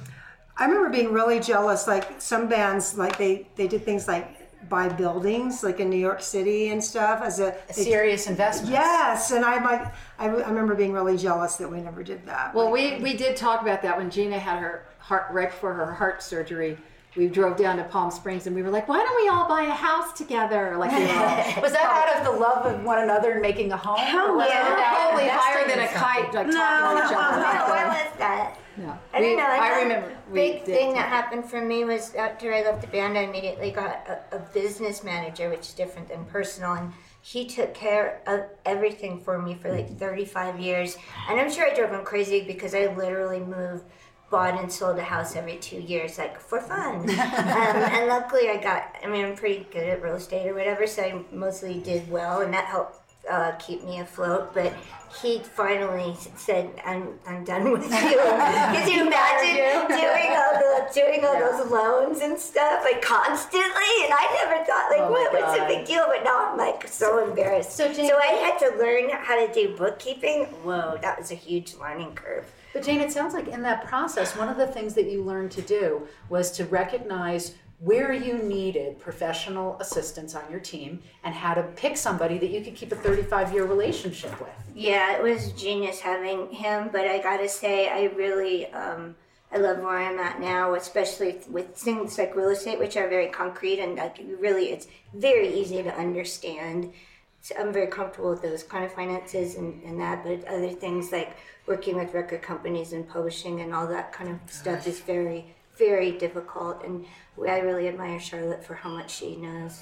I 0.58 0.66
remember 0.66 0.90
being 0.90 1.12
really 1.12 1.40
jealous. 1.40 1.88
Like 1.88 2.22
some 2.22 2.48
bands, 2.48 2.98
like 2.98 3.18
they 3.18 3.48
they 3.56 3.68
did 3.68 3.84
things 3.84 4.08
like 4.08 4.38
buy 4.70 4.88
buildings, 4.88 5.64
like 5.64 5.80
in 5.80 5.90
New 5.90 5.98
York 5.98 6.22
City 6.22 6.70
and 6.70 6.84
stuff, 6.84 7.22
as 7.22 7.40
a 7.40 7.56
A 7.70 7.74
serious 7.74 8.28
investment. 8.28 8.72
Yes, 8.72 9.32
and 9.32 9.44
I'm 9.44 9.64
like, 9.64 9.86
I, 10.20 10.28
I 10.28 10.48
remember 10.48 10.76
being 10.76 10.94
really 10.94 11.18
jealous 11.18 11.56
that 11.58 11.70
we 11.70 11.82
never 11.82 12.04
did 12.04 12.26
that. 12.28 12.54
Well, 12.54 12.66
Like, 12.72 13.00
we, 13.00 13.12
we 13.12 13.18
did 13.18 13.36
talk 13.36 13.62
about 13.62 13.82
that 13.82 13.98
when 13.98 14.10
Gina 14.10 14.40
had 14.40 14.60
her 14.60 14.86
heart 15.00 15.28
right 15.32 15.50
before 15.50 15.74
her 15.74 15.94
heart 15.94 16.22
surgery. 16.24 16.78
We 17.16 17.28
drove 17.28 17.58
down 17.58 17.76
to 17.76 17.84
Palm 17.84 18.10
Springs 18.10 18.48
and 18.48 18.56
we 18.56 18.64
were 18.64 18.70
like, 18.70 18.88
why 18.88 19.00
don't 19.00 19.22
we 19.22 19.28
all 19.28 19.46
buy 19.48 19.64
a 19.64 19.72
house 19.72 20.14
together? 20.14 20.78
Like, 20.78 20.92
you 20.94 21.00
know, 21.08 21.62
Was 21.62 21.74
that 21.74 21.84
out 21.84 22.26
of 22.26 22.34
the 22.34 22.40
love 22.40 22.66
of 22.66 22.84
one 22.86 23.00
another 23.00 23.32
and 23.34 23.42
making 23.42 23.72
a 23.74 23.78
home? 23.78 24.00
or 24.18 24.38
was 24.38 24.48
it 24.48 24.52
yeah. 24.54 24.74
about 24.74 24.96
probably 24.96 25.24
investing 25.26 25.54
higher 25.54 25.68
than 25.68 25.80
in 25.80 25.86
a 25.86 25.88
something? 25.92 26.02
kite, 26.02 26.34
like 26.34 26.52
talking 26.52 26.52
to 26.52 27.06
each 27.06 27.12
No, 27.12 27.20
other. 27.20 27.42
what 27.42 27.88
was 27.88 28.18
that? 28.20 28.58
No. 28.78 28.98
I 29.14 29.20
We- 29.20 29.26
don't 29.28 29.38
know. 29.38 29.44
I 29.46 29.56
Another 29.68 29.82
remember. 29.84 30.18
Big 30.34 30.64
did 30.64 30.74
thing 30.74 30.88
talk. 30.94 30.96
that 30.96 31.10
happened 31.10 31.50
for 31.50 31.60
me 31.60 31.84
was 31.84 32.16
after 32.16 32.54
I 32.54 32.62
left 32.62 32.80
the 32.80 32.88
band, 32.88 33.18
I 33.18 33.24
immediately 33.24 33.72
got 33.72 34.08
a, 34.08 34.38
a 34.38 34.40
business 34.54 35.04
manager, 35.04 35.50
which 35.50 35.68
is 35.68 35.74
different 35.74 36.08
than 36.08 36.24
personal, 36.26 36.72
and 36.76 36.94
he 37.22 37.46
took 37.46 37.74
care 37.74 38.22
of 38.26 38.46
everything 38.66 39.20
for 39.20 39.38
me 39.38 39.54
for 39.56 39.70
like 39.70 40.00
35 40.00 40.62
years. 40.62 40.98
And 41.30 41.38
I'm 41.42 41.52
sure 41.52 41.70
I 41.70 41.74
drove 41.76 41.92
him 41.92 42.06
crazy 42.06 42.46
because 42.48 42.74
I 42.74 42.88
literally 42.96 43.42
moved, 43.42 43.84
bought 44.32 44.60
and 44.60 44.72
sold 44.72 44.98
a 44.98 45.04
house 45.04 45.36
every 45.36 45.58
two 45.58 45.80
years, 45.80 46.18
like 46.18 46.40
for 46.40 46.60
fun. 46.60 47.02
um, 47.10 47.10
and 47.10 48.08
luckily, 48.08 48.50
I 48.50 48.58
got. 48.58 48.96
I 49.04 49.08
mean, 49.08 49.26
I'm 49.26 49.36
pretty 49.36 49.68
good 49.72 49.88
at 49.88 50.02
real 50.02 50.16
estate 50.16 50.48
or 50.48 50.56
whatever, 50.56 50.88
so 50.88 51.04
I 51.04 51.22
mostly 51.32 51.80
did 51.80 52.10
well, 52.10 52.42
and 52.42 52.54
that 52.54 52.66
helped 52.66 52.98
uh, 53.30 53.52
keep 53.60 53.84
me 53.84 54.00
afloat. 54.00 54.54
But 54.54 54.74
he 55.22 55.40
finally 55.40 56.16
said, 56.38 56.72
"I'm 56.86 57.20
I'm 57.28 57.44
done 57.44 57.72
with 57.72 57.84
you." 57.84 57.90
Could 57.92 58.88
you 58.88 59.02
imagine 59.08 59.88
doing 59.88 60.32
all 60.32 60.54
the 60.54 60.90
doing 60.94 61.26
all 61.26 61.38
those 61.38 61.70
loans 61.70 62.22
and 62.22 62.40
stuff 62.40 62.84
like 62.84 63.02
constantly? 63.02 63.92
And 64.06 64.14
I 64.14 64.44
never 64.44 64.66
thought 64.66 64.90
like, 64.90 65.02
Oh 65.02 65.12
what 65.12 65.34
was 65.34 65.60
the 65.60 65.66
big 65.66 65.86
deal? 65.86 66.06
But 66.08 66.24
now 66.24 66.52
I'm 66.52 66.58
like 66.58 66.88
so 66.88 67.28
embarrassed. 67.28 67.74
So, 67.74 67.92
so 67.92 68.18
I 68.18 68.34
had 68.48 68.58
to 68.60 68.78
learn 68.78 69.10
how 69.12 69.46
to 69.46 69.54
do 69.54 69.76
bookkeeping. 69.76 70.46
Whoa, 70.64 70.98
that 71.02 71.20
was 71.20 71.32
a 71.32 71.36
huge 71.36 71.76
learning 71.76 72.16
curve. 72.16 72.46
But 72.74 72.84
Jane, 72.84 73.02
it 73.02 73.12
sounds 73.12 73.34
like 73.34 73.48
in 73.48 73.62
that 73.64 73.86
process, 73.86 74.38
one 74.38 74.50
of 74.50 74.58
the 74.58 74.68
things 74.68 74.94
that 74.94 75.10
you 75.10 75.24
learned 75.24 75.52
to 75.52 75.62
do 75.62 76.08
was 76.30 76.52
to 76.52 76.66
recognize 76.66 77.56
where 77.80 78.14
you 78.14 78.38
needed 78.38 79.00
professional 79.00 79.76
assistance 79.80 80.36
on 80.36 80.44
your 80.52 80.60
team 80.60 81.02
and 81.24 81.34
how 81.34 81.56
to 81.56 81.64
pick 81.64 81.98
somebody 81.98 82.38
that 82.38 82.52
you 82.52 82.62
could 82.62 82.76
keep 82.76 82.92
a 82.92 82.96
35 82.96 83.54
year 83.54 83.66
relationship 83.66 84.40
with. 84.40 84.50
Yeah, 84.76 85.18
it 85.18 85.24
was 85.24 85.52
genius 85.54 86.00
having 86.00 86.52
him, 86.52 86.90
but 86.92 87.08
I 87.08 87.20
gotta 87.22 87.50
say, 87.50 87.90
I 87.90 88.14
really, 88.16 88.68
um, 88.68 89.16
I 89.52 89.58
love 89.58 89.80
where 89.80 89.98
I'm 89.98 90.20
at 90.20 90.40
now, 90.40 90.76
especially 90.76 91.40
with 91.50 91.76
things 91.76 92.20
like 92.20 92.36
real 92.36 92.50
estate, 92.50 92.78
which 92.78 92.96
are 92.98 93.10
very 93.10 93.28
concrete 93.28 93.80
and 93.80 93.96
like 93.96 94.22
really, 94.40 94.70
it's 94.70 94.88
very 95.16 95.52
easy 95.52 95.82
to 95.82 95.94
understand. 95.96 96.94
So 97.42 97.56
I'm 97.60 97.74
very 97.74 97.88
comfortable 97.88 98.30
with 98.30 98.42
those 98.42 98.64
kind 98.64 98.86
of 98.86 98.94
finances 98.94 99.56
and, 99.56 99.82
and 99.84 100.00
that, 100.00 100.24
but 100.24 100.46
other 100.48 100.70
things 100.70 101.12
like 101.12 101.36
working 101.66 101.96
with 101.96 102.14
record 102.14 102.44
companies 102.44 102.94
and 102.94 103.08
publishing 103.08 103.62
and 103.62 103.74
all 103.74 103.88
that 103.88 104.12
kind 104.12 104.30
of 104.30 104.36
oh, 104.36 104.48
stuff 104.48 104.88
is 104.88 105.00
very, 105.00 105.56
very 105.78 106.12
difficult. 106.12 106.84
And 106.84 107.06
I 107.48 107.60
really 107.60 107.88
admire 107.88 108.20
Charlotte 108.20 108.64
for 108.64 108.76
how 108.76 108.90
much 108.90 109.16
she 109.16 109.36
knows. 109.38 109.82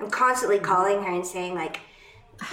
I'm 0.00 0.10
constantly 0.10 0.56
mm-hmm. 0.56 0.66
calling 0.66 1.02
her 1.02 1.14
and 1.14 1.26
saying 1.26 1.54
like, 1.54 1.80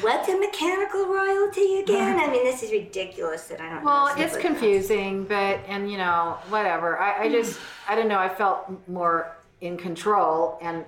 What's 0.02 0.28
a 0.28 0.38
mechanical 0.38 1.08
royalty 1.08 1.80
again? 1.80 2.19
I 2.19 2.30
mean, 2.30 2.43
this 2.43 2.62
is 2.62 2.71
ridiculous 2.71 3.47
that 3.47 3.62
I 3.62 3.69
don't 3.69 3.86
know. 3.86 3.86
Well, 3.86 4.13
it's 4.17 4.34
like 4.34 4.41
confusing, 4.41 5.23
but 5.23 5.62
and 5.65 5.89
you 5.89 5.97
know, 5.97 6.38
whatever. 6.50 7.00
I, 7.00 7.23
I 7.23 7.30
just 7.30 7.58
I 7.88 7.95
don't 7.95 8.10
know. 8.10 8.19
I 8.19 8.28
felt 8.28 8.69
more 8.89 9.34
in 9.62 9.78
control, 9.78 10.60
and 10.62 10.84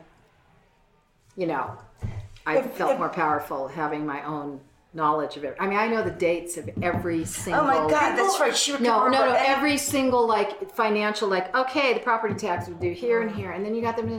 you 1.38 1.48
know, 1.48 1.78
I 2.50 2.58
If- 2.58 2.74
felt 2.74 2.94
if- 2.94 2.98
more 2.98 3.10
powerful 3.10 3.68
having 3.68 4.06
my 4.06 4.24
own 4.24 4.62
knowledge 4.94 5.38
of 5.38 5.44
it. 5.44 5.56
I 5.60 5.68
mean, 5.68 5.78
I 5.78 5.88
know 5.88 6.02
the 6.02 6.10
dates 6.10 6.58
of 6.58 6.68
every 6.82 7.24
single. 7.24 7.62
Oh 7.62 7.68
my 7.68 7.76
God, 7.76 8.16
that's 8.18 8.40
right. 8.40 8.56
She 8.58 8.72
would 8.72 8.82
No, 8.82 9.08
no, 9.08 9.24
no. 9.24 9.34
Every 9.38 9.78
single 9.78 10.26
like 10.28 10.72
financial, 10.74 11.28
like 11.28 11.56
okay, 11.56 11.94
the 11.94 12.00
property 12.00 12.34
tax 12.34 12.68
would 12.68 12.80
do 12.80 12.92
here 12.92 13.22
and 13.22 13.30
here, 13.30 13.52
and 13.52 13.64
then 13.64 13.76
you 13.76 13.82
got 13.84 13.98
them. 13.98 14.10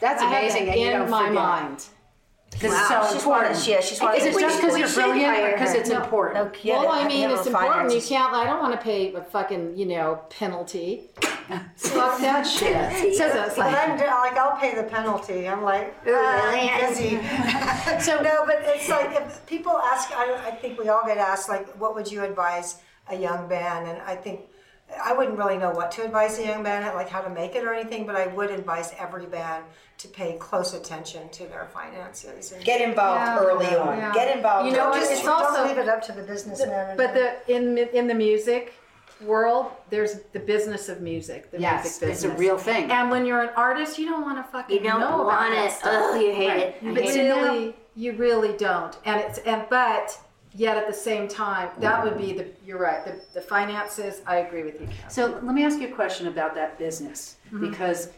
That's 0.00 0.22
I 0.22 0.26
amazing 0.28 0.66
that 0.66 0.72
that 0.72 0.78
you 0.80 0.86
in 0.90 0.98
don't 1.00 1.10
my 1.10 1.28
forget. 1.28 1.34
mind. 1.34 1.84
Because 2.52 2.70
Wow, 2.72 2.78
it's 3.02 3.10
so 3.10 3.16
she's 3.18 3.26
one 3.26 3.40
of- 3.44 3.50
important. 3.50 3.68
yeah, 3.68 3.80
she's 3.80 4.00
one 4.00 4.12
of 4.14 4.18
Is 4.18 4.24
it 4.26 4.34
the- 4.34 4.40
just 4.40 4.56
because 4.60 4.74
we 4.74 4.80
you're 4.80 4.88
should 4.88 4.94
brilliant 5.04 5.30
or 5.36 5.40
hire 5.42 5.52
because 5.52 5.70
her. 5.72 5.76
it's 5.80 5.90
No, 5.90 5.96
important? 6.02 6.44
no 6.44 6.50
kidding. 6.50 6.80
Well, 6.82 6.88
I 6.90 7.06
mean, 7.06 7.20
handle 7.20 7.38
it's 7.38 7.46
important. 7.46 7.74
You 7.74 7.82
finances. 8.00 8.08
can't. 8.08 8.32
I 8.34 8.44
don't 8.44 8.60
want 8.60 8.72
to 8.72 8.78
pay 8.78 9.12
a 9.14 9.20
fucking, 9.20 9.76
you 9.76 9.84
know, 9.86 10.20
penalty. 10.30 11.10
Fuck 11.76 12.18
that 12.20 12.42
shit. 12.46 13.14
So 13.16 13.26
it's 13.26 13.56
But 13.56 13.58
like, 13.58 13.76
I'm 13.76 13.98
like, 13.98 14.36
I'll 14.38 14.56
pay 14.58 14.74
the 14.74 14.84
penalty. 14.84 15.46
I'm 15.48 15.62
like, 15.62 15.94
"Ugh, 16.06 16.12
ah, 16.14 16.50
I'm 16.50 16.88
busy. 16.88 17.20
So- 18.00 18.20
no, 18.22 18.44
but 18.46 18.56
it's 18.62 18.88
like 18.88 19.10
if 19.14 19.44
people 19.46 19.76
ask. 19.92 20.10
I, 20.12 20.34
I 20.46 20.50
think 20.52 20.78
we 20.78 20.88
all 20.88 21.02
get 21.06 21.18
asked 21.18 21.48
like, 21.48 21.68
what 21.80 21.94
would 21.94 22.10
you 22.10 22.24
advise 22.24 22.76
a 23.10 23.16
young 23.16 23.48
band? 23.48 23.86
And 23.88 24.00
I 24.02 24.16
think 24.16 24.40
I 25.04 25.12
wouldn't 25.12 25.36
really 25.36 25.56
know 25.58 25.70
what 25.70 25.90
to 25.92 26.04
advise 26.04 26.38
a 26.38 26.44
young 26.44 26.62
band, 26.62 26.84
like 26.94 27.08
how 27.08 27.20
to 27.20 27.30
make 27.30 27.54
it 27.54 27.64
or 27.64 27.74
anything, 27.74 28.06
but 28.06 28.14
I 28.16 28.28
would 28.28 28.50
advise 28.50 28.92
every 28.98 29.26
band 29.26 29.64
to 29.98 30.08
pay 30.08 30.36
close 30.38 30.74
attention 30.74 31.28
to 31.30 31.46
their 31.46 31.68
finances. 31.72 32.52
And 32.52 32.64
Get 32.64 32.80
involved 32.80 33.20
Yeah. 33.20 33.38
early 33.38 33.74
on. 33.74 33.98
Yeah. 33.98 34.12
Get 34.14 34.36
involved. 34.36 34.68
You 34.68 34.76
know 34.76 34.88
what, 34.90 34.98
early. 35.02 35.12
it's 35.12 35.22
don't 35.22 35.42
also- 35.42 35.64
leave 35.66 35.78
it 35.78 35.88
up 35.88 36.02
to 36.02 36.12
the 36.12 36.22
businessman. 36.22 36.96
But 36.96 37.14
the 37.14 37.34
in 37.52 37.76
in 37.78 38.06
the 38.06 38.14
music 38.14 38.74
world, 39.22 39.72
there's 39.90 40.20
the 40.32 40.38
business 40.38 40.88
of 40.88 41.00
music. 41.00 41.50
The 41.50 41.58
Yes, 41.60 41.84
music 42.00 42.08
it's 42.10 42.24
a 42.24 42.30
real 42.30 42.58
thing. 42.58 42.90
And 42.90 43.10
when 43.10 43.24
you're 43.26 43.40
an 43.40 43.50
artist, 43.56 43.98
you 43.98 44.06
don't 44.08 44.22
want 44.22 44.36
to 44.38 44.44
fucking 44.52 44.76
You 44.84 44.90
don't 44.90 45.00
know 45.00 45.22
about 45.22 45.26
want 45.26 45.54
that 45.54 45.66
it. 45.66 45.72
stuff. 45.72 45.92
Oh, 45.94 46.14
you 46.20 46.32
hate 46.32 46.48
Right. 46.48 46.58
it. 46.58 46.76
I 46.86 46.92
But 46.94 47.02
hate 47.04 47.16
it. 47.16 47.34
really, 47.34 47.76
you 47.94 48.12
really 48.12 48.52
don't. 48.56 48.96
And 49.06 49.20
it's 49.22 49.38
and 49.38 49.64
but 49.70 50.18
yet 50.56 50.76
at 50.76 50.86
the 50.86 50.94
same 50.94 51.28
time, 51.28 51.68
that 51.78 52.02
would 52.02 52.18
be 52.18 52.32
the 52.32 52.46
you're 52.66 52.78
right. 52.78 53.04
The 53.04 53.20
the 53.34 53.40
finances. 53.40 54.22
I 54.26 54.36
agree 54.38 54.62
with 54.62 54.80
you. 54.80 54.86
Kathy. 54.86 55.14
So 55.14 55.38
let 55.42 55.54
me 55.54 55.64
ask 55.64 55.78
you 55.78 55.88
a 55.88 55.92
question 55.92 56.26
about 56.26 56.54
that 56.54 56.78
business 56.78 57.36
because 57.60 58.10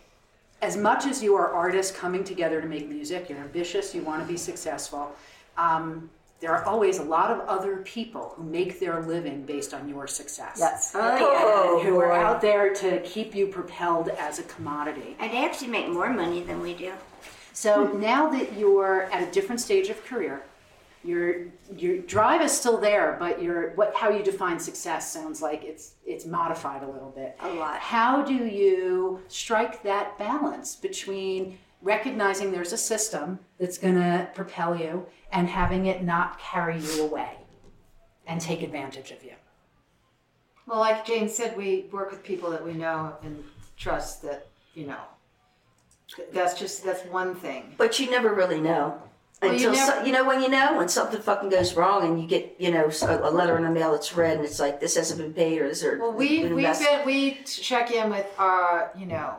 as 0.62 0.76
much 0.76 1.06
as 1.06 1.22
you 1.22 1.34
are 1.36 1.52
artists 1.52 1.96
coming 1.96 2.24
together 2.24 2.60
to 2.60 2.66
make 2.66 2.88
music, 2.88 3.28
you're 3.28 3.38
ambitious, 3.38 3.94
you 3.94 4.02
want 4.02 4.22
to 4.22 4.28
be 4.28 4.36
successful. 4.36 5.14
Um, 5.56 6.10
there 6.40 6.52
are 6.52 6.64
always 6.64 6.98
a 6.98 7.02
lot 7.02 7.30
of 7.32 7.40
other 7.48 7.78
people 7.78 8.32
who 8.36 8.44
make 8.44 8.78
their 8.78 9.02
living 9.02 9.44
based 9.44 9.74
on 9.74 9.88
your 9.88 10.06
success. 10.06 10.58
Yes. 10.60 10.92
Oh, 10.94 11.78
And 11.78 11.88
who 11.88 11.98
are 11.98 12.12
out 12.12 12.40
there 12.40 12.72
to 12.74 13.00
keep 13.00 13.34
you 13.34 13.48
propelled 13.48 14.10
as 14.10 14.38
a 14.38 14.44
commodity. 14.44 15.16
And 15.18 15.32
they 15.32 15.44
actually 15.44 15.68
make 15.68 15.88
more 15.88 16.12
money 16.12 16.42
than 16.42 16.60
we 16.60 16.74
do. 16.74 16.92
So 17.52 17.92
now 17.94 18.28
that 18.30 18.56
you're 18.56 19.02
at 19.10 19.26
a 19.26 19.30
different 19.32 19.60
stage 19.60 19.88
of 19.88 20.04
career, 20.04 20.42
your 21.04 21.46
your 21.76 21.98
drive 21.98 22.42
is 22.42 22.52
still 22.52 22.78
there, 22.78 23.16
but 23.18 23.42
your 23.42 23.70
what 23.74 23.94
how 23.94 24.10
you 24.10 24.22
define 24.22 24.58
success 24.58 25.12
sounds 25.12 25.40
like 25.40 25.64
it's 25.64 25.94
it's 26.04 26.26
modified 26.26 26.82
a 26.82 26.86
little 26.86 27.10
bit. 27.10 27.36
A 27.40 27.48
lot. 27.54 27.78
How 27.78 28.22
do 28.22 28.34
you 28.34 29.20
strike 29.28 29.82
that 29.84 30.18
balance 30.18 30.74
between 30.76 31.58
recognizing 31.82 32.50
there's 32.50 32.72
a 32.72 32.78
system 32.78 33.38
that's 33.58 33.78
going 33.78 33.94
to 33.94 34.28
propel 34.34 34.76
you 34.76 35.06
and 35.30 35.48
having 35.48 35.86
it 35.86 36.02
not 36.02 36.40
carry 36.40 36.78
you 36.80 37.04
away 37.04 37.36
and 38.26 38.40
take 38.40 38.62
advantage 38.62 39.12
of 39.12 39.22
you? 39.22 39.32
Well, 40.66 40.80
like 40.80 41.06
Jane 41.06 41.28
said, 41.28 41.56
we 41.56 41.86
work 41.92 42.10
with 42.10 42.22
people 42.22 42.50
that 42.50 42.64
we 42.64 42.74
know 42.74 43.14
and 43.22 43.42
trust. 43.76 44.22
That 44.22 44.48
you 44.74 44.86
know, 44.86 45.00
that's 46.32 46.58
just 46.58 46.84
that's 46.84 47.04
one 47.06 47.34
thing. 47.34 47.74
But 47.78 47.98
you 48.00 48.10
never 48.10 48.34
really 48.34 48.60
know. 48.60 49.00
Well, 49.40 49.52
you 49.52 49.68
Until 49.68 49.70
you, 49.72 49.76
never- 49.86 49.92
so, 50.00 50.04
you 50.04 50.12
know 50.12 50.24
when 50.24 50.42
you 50.42 50.48
know 50.48 50.76
when 50.76 50.88
something 50.88 51.20
fucking 51.20 51.48
goes 51.50 51.74
wrong 51.74 52.04
and 52.04 52.20
you 52.20 52.26
get 52.26 52.56
you 52.58 52.70
know 52.72 52.90
so- 52.90 53.20
a 53.22 53.30
letter 53.30 53.56
in 53.56 53.62
the 53.62 53.70
mail 53.70 53.92
that's 53.92 54.14
red 54.16 54.36
and 54.38 54.44
it's 54.44 54.58
like 54.58 54.80
this 54.80 54.96
hasn't 54.96 55.20
been 55.20 55.32
paid 55.32 55.60
or 55.60 55.68
this 55.68 55.84
or 55.84 55.98
Well, 55.98 56.12
we 56.12 56.44
we've 56.52 56.78
been 56.78 57.04
we 57.06 57.34
check 57.44 57.90
in 57.92 58.10
with 58.10 58.26
our 58.38 58.90
you 58.98 59.06
know 59.06 59.36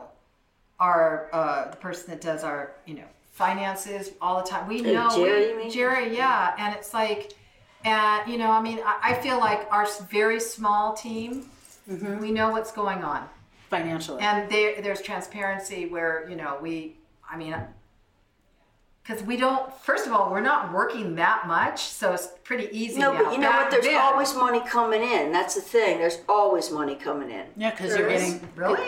our 0.78 1.28
uh, 1.32 1.70
the 1.70 1.76
person 1.76 2.10
that 2.10 2.20
does 2.20 2.44
our 2.44 2.72
you 2.86 2.94
know 2.94 3.04
finances 3.32 4.10
all 4.20 4.42
the 4.42 4.48
time. 4.48 4.66
We 4.68 4.80
know 4.80 5.08
Jerry, 5.14 5.54
we- 5.56 5.70
Jerry, 5.70 6.16
yeah, 6.16 6.54
and 6.58 6.74
it's 6.74 6.92
like, 6.94 7.32
and 7.84 8.30
you 8.30 8.36
know, 8.38 8.50
I 8.50 8.60
mean, 8.60 8.80
I, 8.84 9.10
I 9.10 9.14
feel 9.14 9.38
like 9.38 9.66
our 9.70 9.86
very 10.10 10.40
small 10.40 10.94
team, 10.94 11.46
Mm-hmm. 11.90 12.20
we 12.20 12.30
know 12.30 12.50
what's 12.50 12.70
going 12.72 13.02
on, 13.02 13.28
Financially. 13.68 14.22
and 14.22 14.50
there 14.50 14.80
there's 14.80 15.02
transparency 15.02 15.86
where 15.86 16.26
you 16.30 16.36
know 16.36 16.58
we, 16.62 16.96
I 17.30 17.36
mean. 17.36 17.54
Because 19.02 19.22
we 19.24 19.36
don't. 19.36 19.72
First 19.80 20.06
of 20.06 20.12
all, 20.12 20.30
we're 20.30 20.40
not 20.40 20.72
working 20.72 21.14
that 21.16 21.46
much, 21.46 21.80
so 21.84 22.12
it's 22.12 22.28
pretty 22.44 22.68
easy. 22.70 23.00
No, 23.00 23.12
now. 23.12 23.24
but 23.24 23.32
you 23.32 23.38
know 23.38 23.48
Back 23.50 23.62
what? 23.62 23.70
There's 23.70 23.84
then- 23.84 24.00
always 24.00 24.34
money 24.34 24.60
coming 24.60 25.02
in. 25.02 25.32
That's 25.32 25.54
the 25.54 25.60
thing. 25.62 25.98
There's 25.98 26.18
always 26.28 26.70
money 26.70 26.94
coming 26.94 27.30
in. 27.30 27.46
yeah, 27.56 27.70
because 27.70 27.96
you're 27.96 28.08
getting 28.08 28.46
really. 28.56 28.78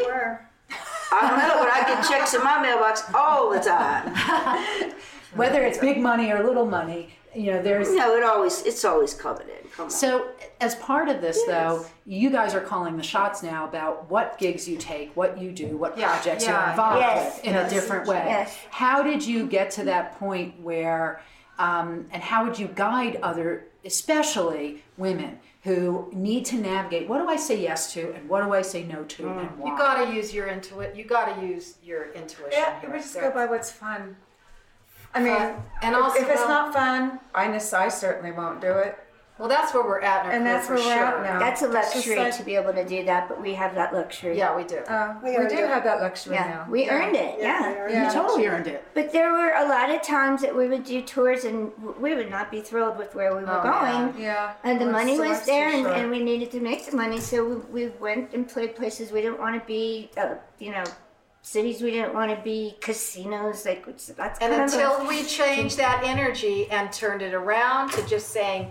I 1.14 1.28
don't 1.28 1.38
know, 1.38 1.58
but 1.58 1.70
I 1.70 1.82
get 1.86 2.08
checks 2.08 2.32
in 2.34 2.42
my 2.42 2.60
mailbox 2.62 3.02
all 3.14 3.50
the 3.50 3.60
time. 3.60 4.14
whether 5.34 5.62
it's 5.62 5.78
big 5.78 5.98
money 5.98 6.30
or 6.30 6.42
little 6.42 6.66
money, 6.66 7.14
you 7.34 7.52
know, 7.52 7.62
there's 7.62 7.92
No, 7.94 8.14
it 8.16 8.22
always 8.22 8.62
it's 8.62 8.84
always 8.84 9.14
coming 9.14 9.48
in. 9.48 9.68
Come 9.70 9.84
on. 9.86 9.90
So, 9.90 10.28
as 10.60 10.74
part 10.76 11.08
of 11.08 11.20
this, 11.20 11.42
though, 11.46 11.86
you 12.04 12.30
guys 12.30 12.54
are 12.54 12.60
calling 12.60 12.96
the 12.96 13.02
shots 13.02 13.42
now 13.42 13.66
about 13.66 14.10
what 14.10 14.38
gigs 14.38 14.68
you 14.68 14.76
take, 14.76 15.16
what 15.16 15.40
you 15.40 15.50
do, 15.52 15.76
what 15.76 15.96
Yeah, 15.96 16.10
projects 16.12 16.44
yeah, 16.44 16.60
you're 16.62 16.70
involved 16.70 17.00
yes, 17.00 17.36
with 17.36 17.44
in 17.46 17.54
yes. 17.54 17.72
a 17.72 17.74
different 17.74 18.06
way. 18.06 18.24
Yes. 18.26 18.58
How 18.70 19.02
did 19.02 19.24
you 19.24 19.46
get 19.46 19.70
to 19.72 19.84
that 19.84 20.18
point 20.18 20.60
where, 20.60 21.22
um, 21.58 22.06
and 22.12 22.22
how 22.22 22.44
would 22.44 22.58
you 22.58 22.68
guide 22.68 23.18
other, 23.22 23.64
especially 23.84 24.82
women 24.98 25.38
who 25.62 26.10
need 26.12 26.44
to 26.44 26.56
navigate 26.56 27.08
what 27.08 27.18
do 27.18 27.28
I 27.28 27.36
say 27.36 27.60
yes 27.62 27.92
to 27.94 28.12
and 28.14 28.28
what 28.28 28.42
do 28.44 28.52
I 28.52 28.62
say 28.62 28.82
no 28.82 29.04
to 29.04 29.28
and 29.28 29.58
why? 29.58 29.70
You 29.70 29.78
gotta 29.78 30.12
use 30.14 30.34
your 30.34 30.48
intuition 30.48 30.96
You 30.96 31.04
gotta 31.04 31.40
use 31.46 31.76
your 31.84 32.10
intuition. 32.12 32.50
Yeah, 32.52 32.80
here. 32.80 32.90
we 32.90 32.98
just 32.98 33.14
There. 33.14 33.22
go 33.22 33.30
by 33.34 33.46
what's 33.46 33.70
fun. 33.70 34.16
I 35.14 35.20
mean, 35.20 35.36
Fun. 35.36 35.54
And 35.82 35.94
if- 35.96 36.02
also, 36.02 36.18
if 36.20 36.28
it's 36.28 36.40
well- 36.40 36.48
not 36.48 36.72
fun, 36.72 37.20
I, 37.34 37.48
nes- 37.48 37.72
I 37.72 37.88
certainly 37.88 38.32
won't 38.32 38.60
do 38.60 38.72
it. 38.72 38.98
Well, 39.38 39.48
that's 39.48 39.74
where 39.74 39.82
we're 39.82 40.00
at, 40.02 40.26
in 40.26 40.32
And 40.32 40.46
that's 40.46 40.68
where 40.68 40.76
we're 40.78 40.84
sure. 40.84 40.92
at 40.92 41.22
now. 41.24 41.38
That's 41.40 41.62
a 41.62 41.66
luxury 41.66 42.16
like- 42.16 42.36
to 42.36 42.44
be 42.44 42.54
able 42.54 42.72
to 42.74 42.84
do 42.84 43.04
that, 43.06 43.28
but 43.28 43.40
we 43.40 43.54
have 43.54 43.74
that 43.74 43.92
luxury. 43.92 44.38
Yeah, 44.38 44.54
we 44.54 44.62
do. 44.62 44.76
Uh, 44.78 45.14
we, 45.24 45.30
We 45.36 45.48
do 45.48 45.56
it. 45.56 45.68
have 45.68 45.82
that 45.84 46.00
luxury 46.00 46.34
Yeah, 46.36 46.46
now. 46.48 46.66
we 46.70 46.88
earned 46.88 47.16
it. 47.16 47.40
Yeah. 47.40 47.70
we 47.72 47.76
earned 47.78 47.94
you 48.06 48.12
totally 48.12 48.46
earned 48.46 48.68
it. 48.68 48.84
But 48.94 49.10
there 49.10 49.32
were 49.32 49.52
a 49.56 49.66
lot 49.66 49.90
of 49.90 50.00
times 50.02 50.42
that 50.42 50.54
we 50.54 50.68
would 50.68 50.84
do 50.84 51.02
tours 51.02 51.44
and 51.44 51.72
we 51.98 52.14
would 52.14 52.30
not 52.30 52.50
be 52.52 52.60
thrilled 52.60 52.98
with 52.98 53.14
where 53.16 53.34
we 53.34 53.42
were 53.42 53.58
Oh, 53.58 53.62
going. 53.62 54.22
Yeah. 54.22 54.52
And 54.62 54.80
the 54.80 54.84
Well, 54.84 54.92
money 54.92 55.16
so 55.16 55.26
was 55.28 55.44
there, 55.44 55.68
and, 55.68 55.86
short. 55.86 55.96
and 55.96 56.10
we 56.10 56.22
needed 56.22 56.52
to 56.52 56.60
make 56.60 56.86
the 56.88 56.94
money, 56.96 57.18
so 57.18 57.42
we, 57.72 57.86
we 57.86 57.92
went 57.98 58.32
and 58.34 58.46
played 58.48 58.76
places 58.76 59.10
we 59.10 59.22
didn't 59.22 59.40
want 59.40 59.60
to 59.60 59.66
be. 59.66 60.10
Uh, 60.16 60.34
you 60.60 60.70
know, 60.70 60.84
cities 61.42 61.82
we 61.82 61.90
didn't 61.90 62.14
want 62.14 62.30
to 62.36 62.42
be, 62.42 62.76
casinos. 62.80 63.66
Like 63.66 63.84
that's 63.84 64.08
And 64.10 64.16
kind 64.38 64.52
of 64.52 64.58
a- 64.60 64.62
until 64.62 65.06
we 65.06 65.24
changed 65.24 65.76
that 65.78 66.02
energy 66.04 66.68
and 66.70 66.92
turned 66.92 67.20
it 67.22 67.34
around 67.34 67.90
to 67.92 68.06
just 68.06 68.28
saying, 68.28 68.70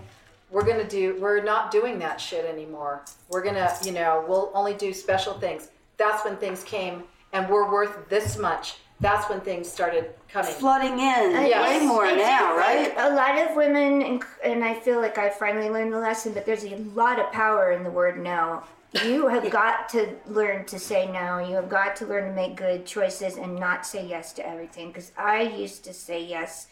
we're 0.50 0.64
gonna 0.64 0.88
do, 0.88 1.16
we're 1.20 1.42
not 1.42 1.70
doing 1.70 1.98
that 2.00 2.20
shit 2.20 2.44
anymore. 2.44 3.02
We're 3.30 3.42
gonna, 3.42 3.72
you 3.84 3.92
know, 3.92 4.24
we'll 4.28 4.50
only 4.54 4.74
do 4.74 4.92
special 4.92 5.34
things. 5.34 5.68
That's 5.96 6.24
when 6.24 6.36
things 6.36 6.62
came, 6.64 7.04
and 7.32 7.48
we're 7.48 7.70
worth 7.70 8.08
this 8.08 8.36
much. 8.38 8.76
That's 9.00 9.28
when 9.30 9.40
things 9.40 9.68
started 9.70 10.10
coming. 10.28 10.52
flooding 10.52 10.98
in 11.00 11.34
Uh, 11.36 11.40
Yes. 11.40 11.80
way 11.80 11.86
more 11.86 12.04
It 12.06 12.18
now, 12.18 12.54
right? 12.56 12.92
A 12.98 13.14
lot 13.14 13.36
of 13.38 13.56
women, 13.56 14.02
and, 14.02 14.22
and 14.44 14.62
I 14.64 14.74
feel 14.74 15.00
like 15.00 15.18
I 15.18 15.28
finally 15.30 15.70
learned 15.70 15.92
the 15.92 15.98
lesson, 15.98 16.32
but 16.34 16.44
there's 16.46 16.64
a 16.64 16.76
lot 16.94 17.18
of 17.18 17.32
power 17.32 17.72
in 17.72 17.82
the 17.82 17.90
word 17.90 18.18
no. 18.22 18.62
You 19.04 19.28
have 19.28 19.50
got 19.50 19.88
to 19.90 20.16
learn 20.26 20.66
to 20.66 20.78
say 20.78 21.10
no. 21.10 21.38
You 21.38 21.54
have 21.54 21.70
got 21.70 21.96
to 21.96 22.06
learn 22.06 22.28
to 22.28 22.34
make 22.34 22.56
good 22.56 22.84
choices 22.84 23.36
and 23.36 23.56
not 23.56 23.86
say 23.86 24.06
yes 24.06 24.32
to 24.34 24.46
everything. 24.46 24.88
Because 24.88 25.12
I 25.16 25.42
used 25.42 25.82
to 25.84 25.94
say 25.94 26.22
yes 26.22 26.66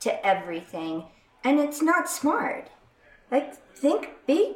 to 0.00 0.26
everything, 0.26 1.04
and 1.44 1.60
it's 1.60 1.82
not 1.82 2.08
smart. 2.08 2.70
Like, 3.30 3.54
think, 3.76 4.10
be 4.26 4.54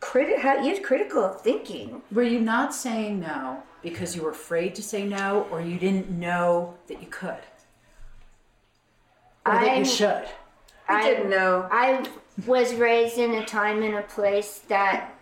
criti- 0.00 0.40
ha- 0.40 0.62
use 0.62 0.78
critical 0.84 1.24
of 1.24 1.40
thinking. 1.40 2.02
Were 2.12 2.22
you 2.22 2.40
not 2.40 2.74
saying 2.74 3.20
no 3.20 3.62
because 3.82 4.14
you 4.14 4.22
were 4.22 4.30
afraid 4.30 4.74
to 4.76 4.82
say 4.82 5.04
no 5.04 5.46
or 5.50 5.60
you 5.60 5.78
didn't 5.78 6.10
know 6.10 6.74
that 6.88 7.00
you 7.00 7.08
could? 7.08 7.42
Or 9.44 9.52
that 9.52 9.62
I'm- 9.62 9.78
you 9.78 9.84
should? 9.84 10.26
I 10.88 11.02
didn't 11.02 11.30
know. 11.30 11.68
I 11.70 12.04
was 12.46 12.74
raised 12.74 13.18
in 13.18 13.34
a 13.34 13.44
time 13.44 13.82
and 13.82 13.96
a 13.96 14.02
place 14.02 14.60
that 14.68 15.12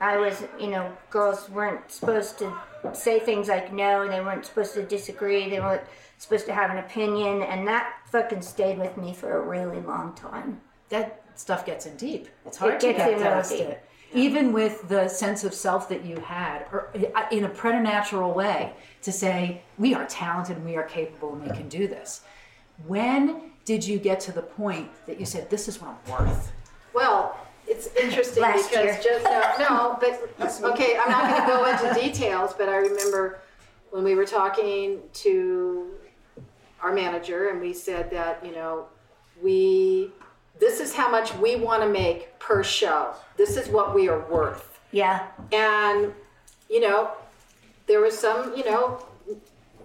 I 0.00 0.16
was, 0.18 0.42
you 0.60 0.68
know, 0.68 0.92
girls 1.10 1.48
weren't 1.50 1.90
supposed 1.90 2.38
to 2.40 2.52
say 2.92 3.18
things 3.20 3.48
like 3.48 3.72
no, 3.72 4.06
they 4.08 4.20
weren't 4.20 4.44
supposed 4.46 4.74
to 4.74 4.82
disagree, 4.82 5.48
they 5.48 5.60
weren't 5.60 5.82
supposed 6.18 6.46
to 6.46 6.54
have 6.54 6.70
an 6.70 6.78
opinion, 6.78 7.42
and 7.42 7.66
that 7.68 7.94
fucking 8.10 8.42
stayed 8.42 8.78
with 8.78 8.96
me 8.96 9.12
for 9.14 9.38
a 9.38 9.40
really 9.46 9.80
long 9.80 10.14
time. 10.14 10.60
that 10.90 11.22
stuff 11.36 11.66
gets 11.66 11.86
in 11.86 11.96
deep. 11.96 12.28
It's 12.46 12.56
hard 12.58 12.74
It 12.74 12.80
to 12.80 12.86
gets 12.92 12.98
get 12.98 13.12
in 13.14 13.18
past 13.20 13.50
deep. 13.50 13.60
it. 13.60 13.84
Even 14.12 14.52
with 14.52 14.88
the 14.88 15.08
sense 15.08 15.42
of 15.42 15.52
self 15.52 15.88
that 15.88 16.04
you 16.04 16.16
had, 16.20 16.66
or 16.70 16.90
uh, 17.16 17.22
in 17.32 17.42
a 17.44 17.48
preternatural 17.48 18.32
way, 18.32 18.72
to 19.02 19.10
say, 19.10 19.62
we 19.76 19.92
are 19.94 20.06
talented 20.06 20.56
and 20.58 20.64
we 20.64 20.76
are 20.76 20.84
capable 20.84 21.32
and 21.32 21.42
we 21.42 21.48
can 21.56 21.68
do 21.68 21.88
this. 21.88 22.20
When 22.86 23.50
did 23.64 23.84
you 23.84 23.98
get 23.98 24.20
to 24.20 24.32
the 24.32 24.42
point 24.42 24.88
that 25.06 25.18
you 25.18 25.26
said, 25.26 25.50
this 25.50 25.66
is 25.66 25.80
what 25.80 25.96
I'm 26.06 26.26
worth? 26.26 26.52
Well, 26.92 27.36
it's 27.74 27.94
interesting 27.96 28.42
Last 28.42 28.70
because 28.70 28.84
year. 28.84 29.00
just 29.02 29.24
no, 29.24 29.52
no, 29.58 29.98
but 30.00 30.70
okay, 30.72 30.96
I'm 30.98 31.10
not 31.10 31.28
going 31.28 31.40
to 31.40 31.46
go 31.46 31.88
into 31.88 32.00
details, 32.00 32.54
but 32.56 32.68
I 32.68 32.76
remember 32.76 33.40
when 33.90 34.04
we 34.04 34.14
were 34.14 34.26
talking 34.26 35.00
to 35.14 35.90
our 36.82 36.92
manager 36.92 37.48
and 37.48 37.60
we 37.60 37.72
said 37.72 38.10
that 38.10 38.44
you 38.44 38.52
know 38.52 38.86
we 39.42 40.10
this 40.58 40.80
is 40.80 40.94
how 40.94 41.10
much 41.10 41.34
we 41.36 41.56
want 41.56 41.82
to 41.82 41.88
make 41.88 42.38
per 42.38 42.62
show. 42.62 43.14
This 43.36 43.56
is 43.56 43.68
what 43.68 43.94
we 43.94 44.08
are 44.08 44.20
worth. 44.30 44.78
Yeah. 44.92 45.26
And, 45.52 46.12
you 46.70 46.80
know, 46.80 47.10
there 47.86 48.00
was 48.00 48.16
some, 48.16 48.56
you 48.56 48.64
know, 48.64 49.04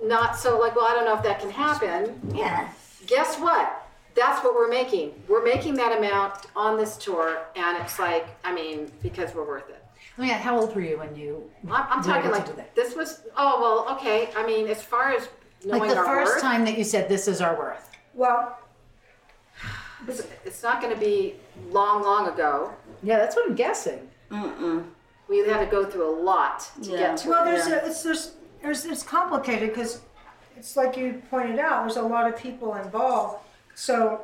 not 0.03 0.37
so 0.37 0.59
like, 0.59 0.75
well, 0.75 0.85
I 0.85 0.93
don't 0.93 1.05
know 1.05 1.15
if 1.15 1.23
that 1.23 1.39
can 1.39 1.49
happen. 1.49 2.19
Yeah. 2.33 2.69
Guess 3.07 3.37
what? 3.39 3.78
That's 4.19 4.43
what 4.43 4.53
we're 4.53 4.67
making. 4.69 5.13
We're 5.29 5.43
making 5.43 5.75
that 5.75 5.97
amount 5.97 6.47
on 6.55 6.77
this 6.77 6.97
tour, 6.97 7.39
and 7.55 7.77
it's 7.77 7.97
like, 7.99 8.27
I 8.43 8.53
mean, 8.53 8.91
because 9.01 9.33
we're 9.33 9.47
worth 9.47 9.69
it. 9.69 9.83
Oh 10.17 10.23
yeah, 10.23 10.37
how 10.37 10.59
old 10.59 10.75
were 10.75 10.81
you 10.81 10.97
when 10.97 11.15
you? 11.15 11.49
I'm, 11.69 11.85
I'm 11.89 12.03
talking 12.03 12.23
to 12.29 12.37
like 12.37 12.45
do 12.45 12.53
that? 12.53 12.75
this 12.75 12.95
was. 12.95 13.21
Oh 13.37 13.85
well, 13.85 13.95
okay. 13.97 14.29
I 14.35 14.45
mean, 14.45 14.67
as 14.67 14.81
far 14.83 15.13
as 15.13 15.29
knowing 15.63 15.81
like 15.83 15.91
the 15.91 15.97
our 15.97 16.05
first 16.05 16.33
worth, 16.33 16.41
time 16.41 16.65
that 16.65 16.77
you 16.77 16.83
said 16.83 17.07
this 17.07 17.29
is 17.29 17.39
our 17.39 17.57
worth. 17.57 17.89
Well, 18.13 18.57
it's, 20.05 20.23
it's 20.45 20.63
not 20.63 20.81
going 20.81 20.93
to 20.93 20.99
be 20.99 21.35
long, 21.69 22.03
long 22.03 22.27
ago. 22.27 22.73
Yeah, 23.01 23.17
that's 23.19 23.37
what 23.37 23.49
I'm 23.49 23.55
guessing. 23.55 24.09
We 25.29 25.37
had 25.47 25.59
to 25.63 25.67
go 25.71 25.85
through 25.85 26.09
a 26.09 26.15
lot 26.21 26.69
to 26.83 26.91
Yeah. 26.91 26.97
get 26.97 27.17
to 27.17 27.29
well, 27.29 27.43
it. 27.43 27.51
there's 27.51 27.67
a, 27.67 27.85
it's 27.85 28.03
there's, 28.03 28.31
there's 28.61 28.85
it's 28.85 29.03
complicated 29.03 29.69
because 29.69 30.01
it's 30.57 30.75
like 30.75 30.97
you 30.97 31.21
pointed 31.29 31.59
out. 31.59 31.83
There's 31.83 31.97
a 31.97 32.01
lot 32.01 32.27
of 32.31 32.37
people 32.37 32.75
involved. 32.75 33.45
So 33.83 34.21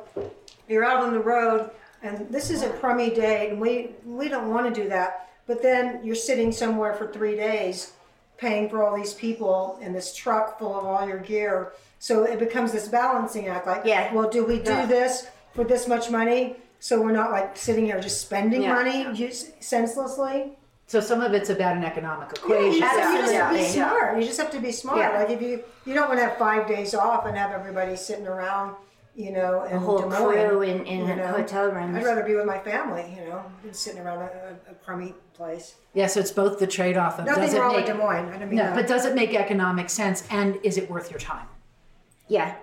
you're 0.68 0.84
out 0.84 1.02
on 1.02 1.14
the 1.14 1.18
road, 1.18 1.70
and 2.02 2.28
this 2.30 2.50
is 2.50 2.60
a 2.62 2.68
crummy 2.68 3.08
day, 3.08 3.48
and 3.48 3.58
we 3.58 3.92
we 4.04 4.28
don't 4.28 4.50
want 4.50 4.72
to 4.72 4.82
do 4.82 4.86
that. 4.90 5.30
But 5.46 5.62
then 5.62 6.00
you're 6.04 6.14
sitting 6.14 6.52
somewhere 6.52 6.92
for 6.92 7.06
three 7.10 7.36
days, 7.36 7.92
paying 8.36 8.68
for 8.68 8.84
all 8.84 8.94
these 8.94 9.14
people 9.14 9.78
and 9.80 9.94
this 9.94 10.14
truck 10.14 10.58
full 10.58 10.78
of 10.78 10.84
all 10.84 11.08
your 11.08 11.20
gear. 11.20 11.72
So 12.00 12.24
it 12.24 12.38
becomes 12.38 12.70
this 12.72 12.88
balancing 12.88 13.48
act. 13.48 13.66
Like, 13.66 13.84
Yeah. 13.86 14.12
well, 14.12 14.28
do 14.28 14.44
we 14.44 14.58
do 14.58 14.72
Yeah. 14.72 14.84
this 14.86 15.26
for 15.54 15.64
this 15.64 15.88
much 15.88 16.10
money? 16.10 16.56
So 16.78 17.00
we're 17.00 17.12
not 17.22 17.30
like 17.30 17.56
sitting 17.56 17.86
here 17.86 17.98
just 17.98 18.20
spending 18.20 18.62
Yeah. 18.62 18.74
money 18.74 19.06
just 19.14 19.62
senselessly. 19.64 20.58
So 20.86 21.00
some 21.00 21.22
of 21.22 21.32
it's 21.32 21.48
about 21.48 21.76
an 21.78 21.84
economic 21.84 22.28
Yeah, 22.46 22.58
you 22.58 22.66
equation. 22.66 22.80
just, 22.80 23.12
you 23.12 23.18
just 23.20 23.32
Yeah. 23.32 23.52
be 23.52 23.64
smart. 23.64 24.18
You 24.18 24.24
just 24.26 24.38
have 24.38 24.50
to 24.50 24.60
be 24.60 24.72
smart. 24.72 24.98
Yeah. 24.98 25.18
Like 25.18 25.30
if 25.30 25.40
you 25.40 25.64
you 25.86 25.94
don't 25.94 26.08
want 26.08 26.18
to 26.20 26.26
have 26.26 26.36
five 26.36 26.66
days 26.68 26.94
off 26.94 27.24
and 27.24 27.38
have 27.38 27.52
everybody 27.52 27.96
sitting 27.96 28.26
around, 28.26 28.74
you 29.16 29.32
know, 29.32 29.64
in 29.64 29.76
A 29.76 29.80
whole 29.80 29.98
Des 29.98 30.08
Moines, 30.08 30.48
crew 30.48 30.62
in, 30.62 30.84
in 30.84 31.08
you 31.08 31.16
know. 31.16 31.28
hotel 31.28 31.70
rooms. 31.70 31.96
I'd 31.96 32.04
rather 32.04 32.22
be 32.22 32.34
with 32.34 32.44
my 32.44 32.58
family, 32.58 33.16
you 33.18 33.24
know, 33.28 33.42
than 33.62 33.72
sitting 33.72 34.00
around 34.02 34.18
a, 34.18 34.56
a, 34.68 34.72
a 34.72 34.74
crummy 34.74 35.14
place. 35.32 35.76
Yeah, 35.94 36.06
so 36.06 36.20
it's 36.20 36.30
both 36.32 36.58
the 36.58 36.66
trade-off 36.66 37.18
of 37.18 37.24
Nothing 37.24 37.42
does 37.44 37.54
it 37.54 37.60
wrong 37.60 37.72
make 37.74 37.86
with 37.86 37.96
Des 37.96 38.02
Moines. 38.02 38.28
I 38.28 38.32
didn't 38.32 38.50
mean 38.50 38.58
no, 38.58 38.64
that. 38.64 38.74
but 38.74 38.86
does 38.86 39.06
it 39.06 39.14
make 39.14 39.34
economic 39.34 39.88
sense 39.88 40.26
and 40.30 40.58
is 40.62 40.76
it 40.76 40.90
worth 40.90 41.10
your 41.10 41.20
time? 41.20 41.46
yeah. 42.28 42.56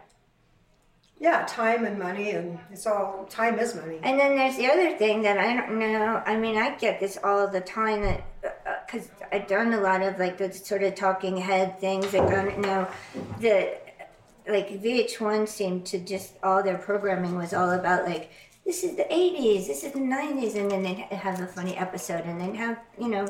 yeah, 1.19 1.45
time 1.47 1.85
and 1.85 1.97
money, 1.97 2.31
and 2.31 2.59
it's 2.71 2.85
all 2.85 3.25
time 3.29 3.57
is 3.57 3.73
money. 3.75 3.97
And 4.03 4.19
then 4.19 4.35
there's 4.35 4.57
the 4.57 4.67
other 4.67 4.97
thing 4.97 5.21
that 5.23 5.37
I 5.37 5.55
don't 5.55 5.79
know. 5.79 6.21
I 6.25 6.37
mean, 6.37 6.57
I 6.57 6.75
get 6.75 6.99
this 6.99 7.17
all 7.23 7.47
the 7.47 7.61
time 7.61 8.01
that 8.01 8.23
uh, 8.43 8.47
uh, 8.69 8.75
because 8.85 9.09
I've 9.31 9.47
done 9.47 9.73
a 9.73 9.79
lot 9.79 10.01
of 10.01 10.19
like 10.19 10.37
the 10.37 10.51
sort 10.51 10.83
of 10.83 10.95
talking 10.95 11.37
head 11.37 11.79
things. 11.79 12.13
I 12.13 12.29
don't 12.29 12.59
know 12.59 12.87
the 13.39 13.77
like 14.47 14.81
VH1 14.81 15.47
seemed 15.47 15.85
to 15.87 15.99
just 15.99 16.33
all 16.43 16.61
their 16.63 16.77
programming 16.77 17.35
was 17.35 17.53
all 17.53 17.71
about 17.71 18.05
like 18.05 18.31
this 18.65 18.83
is 18.83 18.95
the 18.95 19.03
80s, 19.03 19.67
this 19.67 19.83
is 19.83 19.91
the 19.91 19.99
90s, 19.99 20.55
and 20.55 20.71
then 20.71 20.83
they'd 20.83 20.97
have 21.11 21.41
a 21.41 21.47
funny 21.47 21.75
episode, 21.75 22.23
and 22.25 22.39
then 22.39 22.55
have 22.55 22.79
you 22.99 23.09
know. 23.09 23.27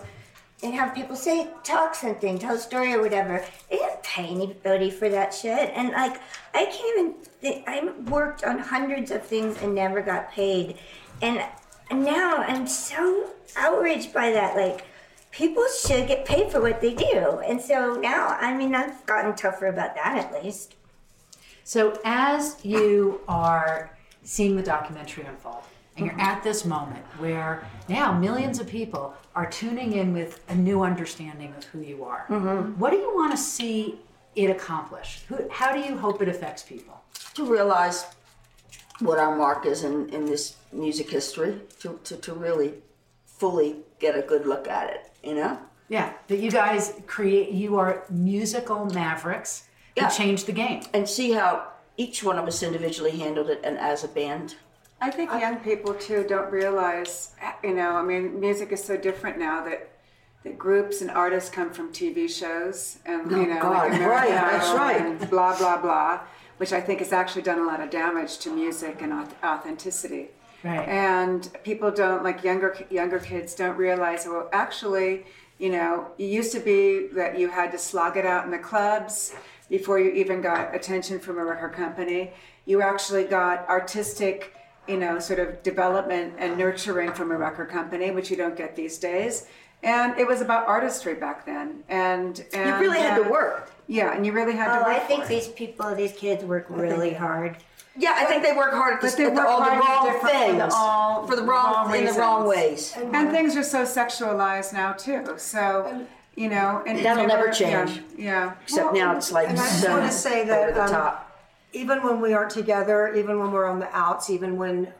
And 0.62 0.73
have 0.76 0.95
people 0.95 1.17
say, 1.17 1.49
talk 1.65 1.93
something, 1.93 2.39
tell 2.39 2.56
a 2.56 2.58
story 2.58 2.93
or 2.93 3.02
whatever. 3.02 3.43
They 3.69 3.76
didn't 3.76 4.02
pay 4.02 4.28
anybody 4.28 4.89
for 4.89 5.10
that 5.10 5.34
shit. 5.34 5.71
And 5.76 5.89
like, 5.89 6.21
I 6.54 6.63
can't 6.63 7.17
even 7.43 7.63
I 7.67 7.91
worked 8.10 8.45
on 8.45 8.60
hundreds 8.60 9.12
of 9.12 9.23
things 9.23 9.62
and 9.62 9.76
never 9.76 10.02
got 10.02 10.32
paid. 10.32 10.78
And 11.21 11.43
now 11.91 12.38
I'm 12.38 12.65
so 12.65 13.32
outraged 13.58 14.13
by 14.13 14.32
that. 14.32 14.56
Like, 14.56 14.86
people 15.32 15.65
should 15.86 16.08
get 16.08 16.26
paid 16.26 16.52
for 16.52 16.62
what 16.62 16.80
they 16.80 16.93
do. 16.93 17.41
And 17.45 17.60
so 17.60 17.95
now, 17.95 18.38
I 18.39 18.56
mean, 18.56 18.73
I've 18.73 19.06
gotten 19.06 19.36
tougher 19.36 19.67
about 19.67 19.95
that 19.95 20.17
at 20.17 20.43
least. 20.43 20.76
So 21.63 21.99
as 22.04 22.58
you 22.63 23.21
are 23.28 23.97
seeing 24.23 24.56
the 24.56 24.63
documentary 24.63 25.26
unfold, 25.26 25.63
and 25.95 26.08
you're 26.08 26.15
mm-hmm. 26.15 26.21
at 26.21 26.43
this 26.43 26.65
moment 26.65 27.06
where 27.19 27.67
now 27.88 28.17
millions 28.17 28.60
of 28.60 28.67
people 28.67 29.13
are 29.36 29.45
tuning 29.45 29.93
in 29.93 30.12
with 30.12 30.43
a 30.49 30.56
new 30.56 30.82
understanding 30.82 31.54
of 31.56 31.63
who 31.65 31.82
you 31.82 32.04
are. 32.04 32.26
Mm-hmm. 32.30 32.80
What 32.80 32.91
do 32.91 32.97
you 32.97 33.13
want 33.13 33.32
to 33.32 33.38
see 33.38 33.99
it 34.36 34.49
accomplish? 34.49 35.21
Who, 35.28 35.47
how 35.52 35.71
do 35.71 35.80
you 35.80 35.95
hope 35.95 36.21
it 36.21 36.28
affects 36.28 36.63
people? 36.63 37.04
to 37.34 37.45
realize 37.45 38.06
what 38.99 39.17
our 39.19 39.36
mark 39.36 39.65
is 39.65 39.84
in, 39.84 40.10
in 40.10 40.26
this 40.26 40.56
music 40.71 41.10
history, 41.10 41.60
to, 41.80 41.99
to, 42.04 42.15
to 42.17 42.34
really 42.34 42.76
fully 43.26 43.78
get 43.99 44.17
a 44.17 44.21
good 44.21 44.45
look 44.45 44.67
at 44.67 44.89
it, 44.89 45.12
you 45.23 45.36
know? 45.36 45.58
Yeah, 45.89 46.13
that 46.28 46.39
you 46.39 46.49
guys 46.49 46.93
create, 47.08 47.52
you 47.52 47.78
are 47.78 48.04
musical 48.10 48.86
mavericks 48.86 49.67
Yeah. 49.95 50.10
who 50.10 50.15
change 50.17 50.45
the 50.45 50.51
game. 50.53 50.84
And 50.93 51.08
see 51.08 51.32
how 51.32 51.67
each 51.97 52.23
one 52.23 52.38
of 52.39 52.47
us 52.47 52.63
individually 52.63 53.12
handled 53.17 53.49
it 53.49 53.62
and 53.63 53.77
as 53.77 54.03
a 54.03 54.08
band. 54.08 54.56
I 55.01 55.12
think 55.12 55.32
young 55.32 55.58
people 55.58 55.93
too 55.93 56.25
don't 56.27 56.51
realize, 56.51 57.34
you 57.63 57.73
know, 57.73 57.91
I 57.91 58.01
mean, 58.03 58.39
music 58.39 58.71
is 58.71 58.84
so 58.84 58.95
different 58.97 59.38
now 59.38 59.63
that 59.65 59.89
that 60.43 60.58
groups 60.58 60.99
and 61.01 61.10
artists 61.10 61.49
come 61.49 61.71
from 61.71 61.91
TV 61.93 62.29
shows 62.29 62.97
and 63.06 63.32
oh, 63.32 63.39
you 63.39 63.47
know, 63.47 63.58
Oh, 63.60 63.62
God, 63.62 63.91
like 63.91 64.01
right, 64.01 64.27
American 64.29 64.36
that's 64.36 64.65
Idol 64.67 64.77
right. 64.77 65.01
and 65.01 65.29
blah 65.29 65.58
blah 65.58 65.82
blah, 65.82 66.19
which 66.58 66.73
I 66.73 66.82
think 66.82 66.99
has 66.99 67.13
actually 67.13 67.43
done 67.43 67.60
a 67.60 67.65
lot 67.65 67.79
of 67.82 67.89
damage 67.89 68.39
to 68.39 68.49
music 68.53 69.01
and 69.01 69.13
authenticity. 69.43 70.29
Right. 70.63 70.88
And 70.88 71.49
people 71.63 71.91
don't 71.91 72.23
like 72.23 72.43
younger 72.43 72.75
younger 72.89 73.19
kids 73.19 73.56
don't 73.56 73.77
realize. 73.77 74.25
Well, 74.25 74.49
actually, 74.53 75.25
you 75.60 75.69
know, 75.69 76.08
it 76.17 76.25
used 76.25 76.51
to 76.53 76.60
be 76.60 77.08
that 77.13 77.38
you 77.39 77.49
had 77.49 77.71
to 77.71 77.77
slog 77.77 78.17
it 78.17 78.25
out 78.25 78.43
in 78.45 78.51
the 78.51 78.58
clubs 78.60 79.34
before 79.73 79.99
you 79.99 80.12
even 80.12 80.39
got 80.39 80.75
attention 80.75 81.19
from 81.19 81.39
a 81.39 81.43
record 81.43 81.73
company. 81.73 82.29
You 82.65 82.83
actually 82.83 83.23
got 83.23 83.67
artistic, 83.67 84.53
you 84.88 84.97
know, 84.97 85.17
sort 85.17 85.39
of 85.39 85.63
development 85.63 86.36
and 86.38 86.55
nurturing 86.59 87.12
from 87.13 87.31
a 87.31 87.38
record 87.38 87.69
company, 87.71 88.12
which 88.12 88.29
you 88.29 88.38
don't 88.38 88.55
get 88.55 88.75
these 88.75 88.99
days. 88.99 89.47
And 89.81 90.15
it 90.19 90.27
was 90.27 90.41
about 90.41 90.67
artistry 90.67 91.15
back 91.15 91.43
then. 91.47 91.83
And, 91.89 92.45
and 92.53 92.69
You 92.69 92.75
really 92.88 92.99
had 92.99 93.15
to 93.17 93.25
uh, 93.25 93.29
work. 93.31 93.71
Yeah, 93.88 94.13
and 94.15 94.23
you 94.27 94.31
really 94.31 94.53
had 94.53 94.67
to 94.77 94.86
Oh, 94.86 94.89
work. 94.89 94.95
I 94.95 94.99
think 94.99 95.23
for 95.23 95.31
it. 95.31 95.36
these 95.36 95.47
people, 95.47 95.95
these 95.95 96.12
kids 96.13 96.43
work 96.45 96.67
really 96.69 97.15
hard. 97.15 97.57
Yeah, 97.97 98.13
I 98.15 98.25
think 98.25 98.43
they 98.43 98.53
work 98.53 98.73
hard 98.73 98.93
at, 98.93 99.01
the, 99.01 99.07
they 99.17 99.25
at 99.25 99.29
the, 99.31 99.36
work 99.41 99.47
all 99.49 99.57
the 99.57 99.63
hard 99.65 99.73
in 99.73 99.79
wrong 99.89 100.05
different- 100.05 100.33
the 100.33 100.59
things. 100.62 100.73
all 100.75 101.25
for 101.25 101.36
the 101.36 101.41
wrong, 101.43 101.95
in 101.95 102.05
the 102.05 102.13
wrong 102.13 102.47
ways. 102.47 102.93
And 102.95 103.31
things 103.31 103.55
are 103.55 103.63
so 103.63 103.81
sexualized 103.86 104.71
now 104.71 104.93
too. 104.93 105.33
So 105.38 106.05
you 106.36 106.50
know, 106.50 106.84
and 106.88 107.00
That'll 107.00 107.24
they 107.24 107.28
never 107.28 107.52
change. 107.52 108.02
Yeah, 108.17 108.24
yeah. 108.26 108.56
Except 108.63 108.93
now 108.93 109.15
it's 109.15 109.32
like 109.32 109.50
And 109.50 109.60
I 109.60 109.63
just 109.63 109.88
want 109.88 110.06
to 110.06 110.12
say 110.12 110.46
that 110.46 110.74
the 110.74 110.84
um, 110.84 110.89
top. 110.89 111.32
even 111.74 112.04
when 112.04 112.22
we 112.22 112.34
aren't 112.34 112.52
together, 112.52 113.13
even 113.13 113.39
when 113.39 113.52
we're 113.52 113.67
on 113.67 113.80
the 113.80 113.89
outs, 113.96 114.30
even 114.30 114.58
when 114.58 114.93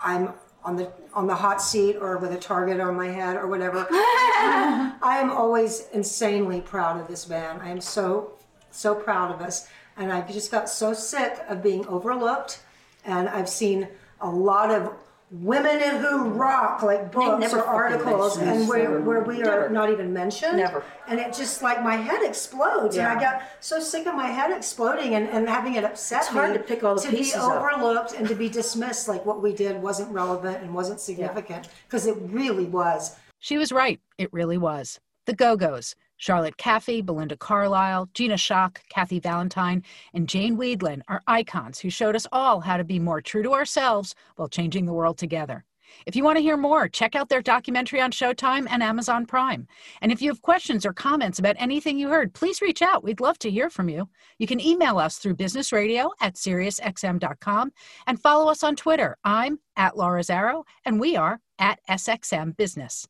I'm 0.00 0.32
on 0.64 0.76
the 0.76 0.92
on 1.14 1.26
the 1.26 1.34
hot 1.34 1.60
seat 1.60 1.96
or 1.96 2.18
with 2.18 2.32
a 2.32 2.38
target 2.38 2.80
on 2.80 2.96
my 2.96 3.08
head 3.08 3.36
or 3.36 3.46
whatever, 3.46 3.86
I 3.90 5.18
am 5.20 5.30
always 5.30 5.88
insanely 5.92 6.60
proud 6.60 7.00
of 7.00 7.06
this 7.08 7.24
band. 7.24 7.62
I 7.62 7.68
am 7.68 7.80
so 7.80 8.32
so 8.70 8.94
proud 8.94 9.32
of 9.32 9.40
us, 9.40 9.68
and 9.96 10.12
I've 10.12 10.32
just 10.32 10.50
got 10.50 10.68
so 10.68 10.94
sick 10.94 11.44
of 11.48 11.62
being 11.62 11.86
overlooked, 11.86 12.60
and 13.04 13.28
I've 13.28 13.48
seen 13.48 13.88
a 14.20 14.30
lot 14.30 14.70
of 14.70 14.92
women 15.32 15.80
who 15.98 16.24
rock 16.24 16.82
like 16.82 17.10
books 17.10 17.54
or 17.54 17.64
articles 17.64 18.36
and 18.36 18.68
where, 18.68 19.00
where 19.00 19.22
we 19.22 19.38
Never. 19.38 19.66
are 19.66 19.70
not 19.70 19.90
even 19.90 20.12
mentioned 20.12 20.58
Never. 20.58 20.84
and 21.08 21.18
it 21.18 21.32
just 21.32 21.62
like 21.62 21.82
my 21.82 21.96
head 21.96 22.22
explodes 22.22 22.96
yeah. 22.96 23.10
and 23.10 23.18
i 23.18 23.22
got 23.22 23.42
so 23.60 23.80
sick 23.80 24.06
of 24.06 24.14
my 24.14 24.26
head 24.26 24.54
exploding 24.54 25.14
and, 25.14 25.26
and 25.30 25.48
having 25.48 25.76
it 25.76 25.84
upset 25.84 26.18
It's 26.20 26.28
hard 26.28 26.50
me 26.52 26.58
to 26.58 26.62
pick 26.62 26.84
all 26.84 26.96
the 26.96 27.00
to 27.00 27.10
be 27.10 27.16
pieces 27.16 27.36
up. 27.36 27.62
overlooked 27.62 28.12
and 28.12 28.28
to 28.28 28.34
be 28.34 28.50
dismissed 28.50 29.08
like 29.08 29.24
what 29.24 29.40
we 29.40 29.54
did 29.54 29.80
wasn't 29.80 30.10
relevant 30.10 30.62
and 30.62 30.74
wasn't 30.74 31.00
significant 31.00 31.68
because 31.88 32.06
it 32.06 32.16
really 32.20 32.66
was 32.66 33.16
She 33.38 33.56
was 33.56 33.72
right. 33.72 34.00
It 34.18 34.30
really 34.34 34.58
was. 34.58 35.00
The 35.26 35.32
Go 35.32 35.56
Go's 35.56 35.94
Charlotte 36.22 36.56
Caffey, 36.56 37.04
Belinda 37.04 37.36
Carlisle, 37.36 38.08
Gina 38.14 38.36
Schock, 38.36 38.76
Kathy 38.88 39.18
Valentine, 39.18 39.82
and 40.14 40.28
Jane 40.28 40.56
Wiedlin 40.56 41.02
are 41.08 41.20
icons 41.26 41.80
who 41.80 41.90
showed 41.90 42.14
us 42.14 42.28
all 42.30 42.60
how 42.60 42.76
to 42.76 42.84
be 42.84 43.00
more 43.00 43.20
true 43.20 43.42
to 43.42 43.52
ourselves 43.52 44.14
while 44.36 44.46
changing 44.48 44.86
the 44.86 44.92
world 44.92 45.18
together. 45.18 45.64
If 46.06 46.14
you 46.14 46.22
want 46.22 46.36
to 46.36 46.42
hear 46.42 46.56
more, 46.56 46.86
check 46.86 47.16
out 47.16 47.28
their 47.28 47.42
documentary 47.42 48.00
on 48.00 48.12
Showtime 48.12 48.68
and 48.70 48.84
Amazon 48.84 49.26
Prime. 49.26 49.66
And 50.00 50.12
if 50.12 50.22
you 50.22 50.30
have 50.30 50.42
questions 50.42 50.86
or 50.86 50.92
comments 50.92 51.40
about 51.40 51.56
anything 51.58 51.98
you 51.98 52.08
heard, 52.08 52.32
please 52.34 52.62
reach 52.62 52.82
out. 52.82 53.02
We'd 53.02 53.20
love 53.20 53.40
to 53.40 53.50
hear 53.50 53.68
from 53.68 53.88
you. 53.88 54.08
You 54.38 54.46
can 54.46 54.60
email 54.60 54.98
us 54.98 55.18
through 55.18 55.34
businessradio 55.34 56.10
at 56.20 56.36
SiriusXM.com 56.36 57.72
and 58.06 58.22
follow 58.22 58.48
us 58.48 58.62
on 58.62 58.76
Twitter. 58.76 59.16
I'm 59.24 59.58
at 59.76 59.96
Laura 59.96 60.20
Zarrow, 60.20 60.62
and 60.84 61.00
we 61.00 61.16
are 61.16 61.40
at 61.58 61.80
SXM 61.90 62.56
Business. 62.56 63.08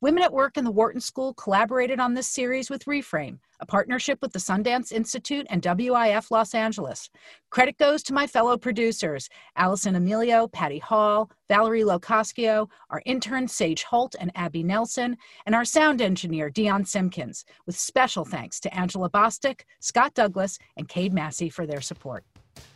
Women 0.00 0.22
at 0.22 0.32
Work 0.32 0.56
in 0.56 0.64
the 0.64 0.70
Wharton 0.70 1.00
School 1.00 1.34
collaborated 1.34 1.98
on 1.98 2.14
this 2.14 2.28
series 2.28 2.70
with 2.70 2.84
Reframe, 2.84 3.40
a 3.58 3.66
partnership 3.66 4.20
with 4.22 4.32
the 4.32 4.38
Sundance 4.38 4.92
Institute 4.92 5.44
and 5.50 5.60
WIF 5.60 6.30
Los 6.30 6.54
Angeles. 6.54 7.10
Credit 7.50 7.76
goes 7.78 8.04
to 8.04 8.14
my 8.14 8.24
fellow 8.24 8.56
producers, 8.56 9.28
Allison 9.56 9.96
Emilio, 9.96 10.46
Patty 10.46 10.78
Hall, 10.78 11.32
Valerie 11.48 11.82
Locascio, 11.82 12.68
our 12.90 13.02
intern 13.06 13.48
Sage 13.48 13.82
Holt 13.82 14.14
and 14.20 14.30
Abby 14.36 14.62
Nelson, 14.62 15.16
and 15.46 15.54
our 15.56 15.64
sound 15.64 16.00
engineer 16.00 16.48
Dion 16.48 16.84
Simpkins, 16.84 17.44
with 17.66 17.76
special 17.76 18.24
thanks 18.24 18.60
to 18.60 18.72
Angela 18.72 19.10
Bostic, 19.10 19.62
Scott 19.80 20.14
Douglas, 20.14 20.60
and 20.76 20.88
Cade 20.88 21.12
Massey 21.12 21.50
for 21.50 21.66
their 21.66 21.80
support. 21.80 22.22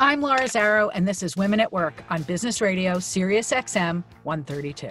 I'm 0.00 0.20
Laura 0.20 0.48
Zarrow, 0.48 0.90
and 0.92 1.06
this 1.06 1.22
is 1.22 1.37
Women 1.37 1.61
at 1.61 1.72
Work 1.72 2.02
on 2.11 2.24
Business 2.24 2.61
Radio, 2.61 2.98
Sirius 2.98 3.52
XM 3.52 4.02
132. 4.24 4.90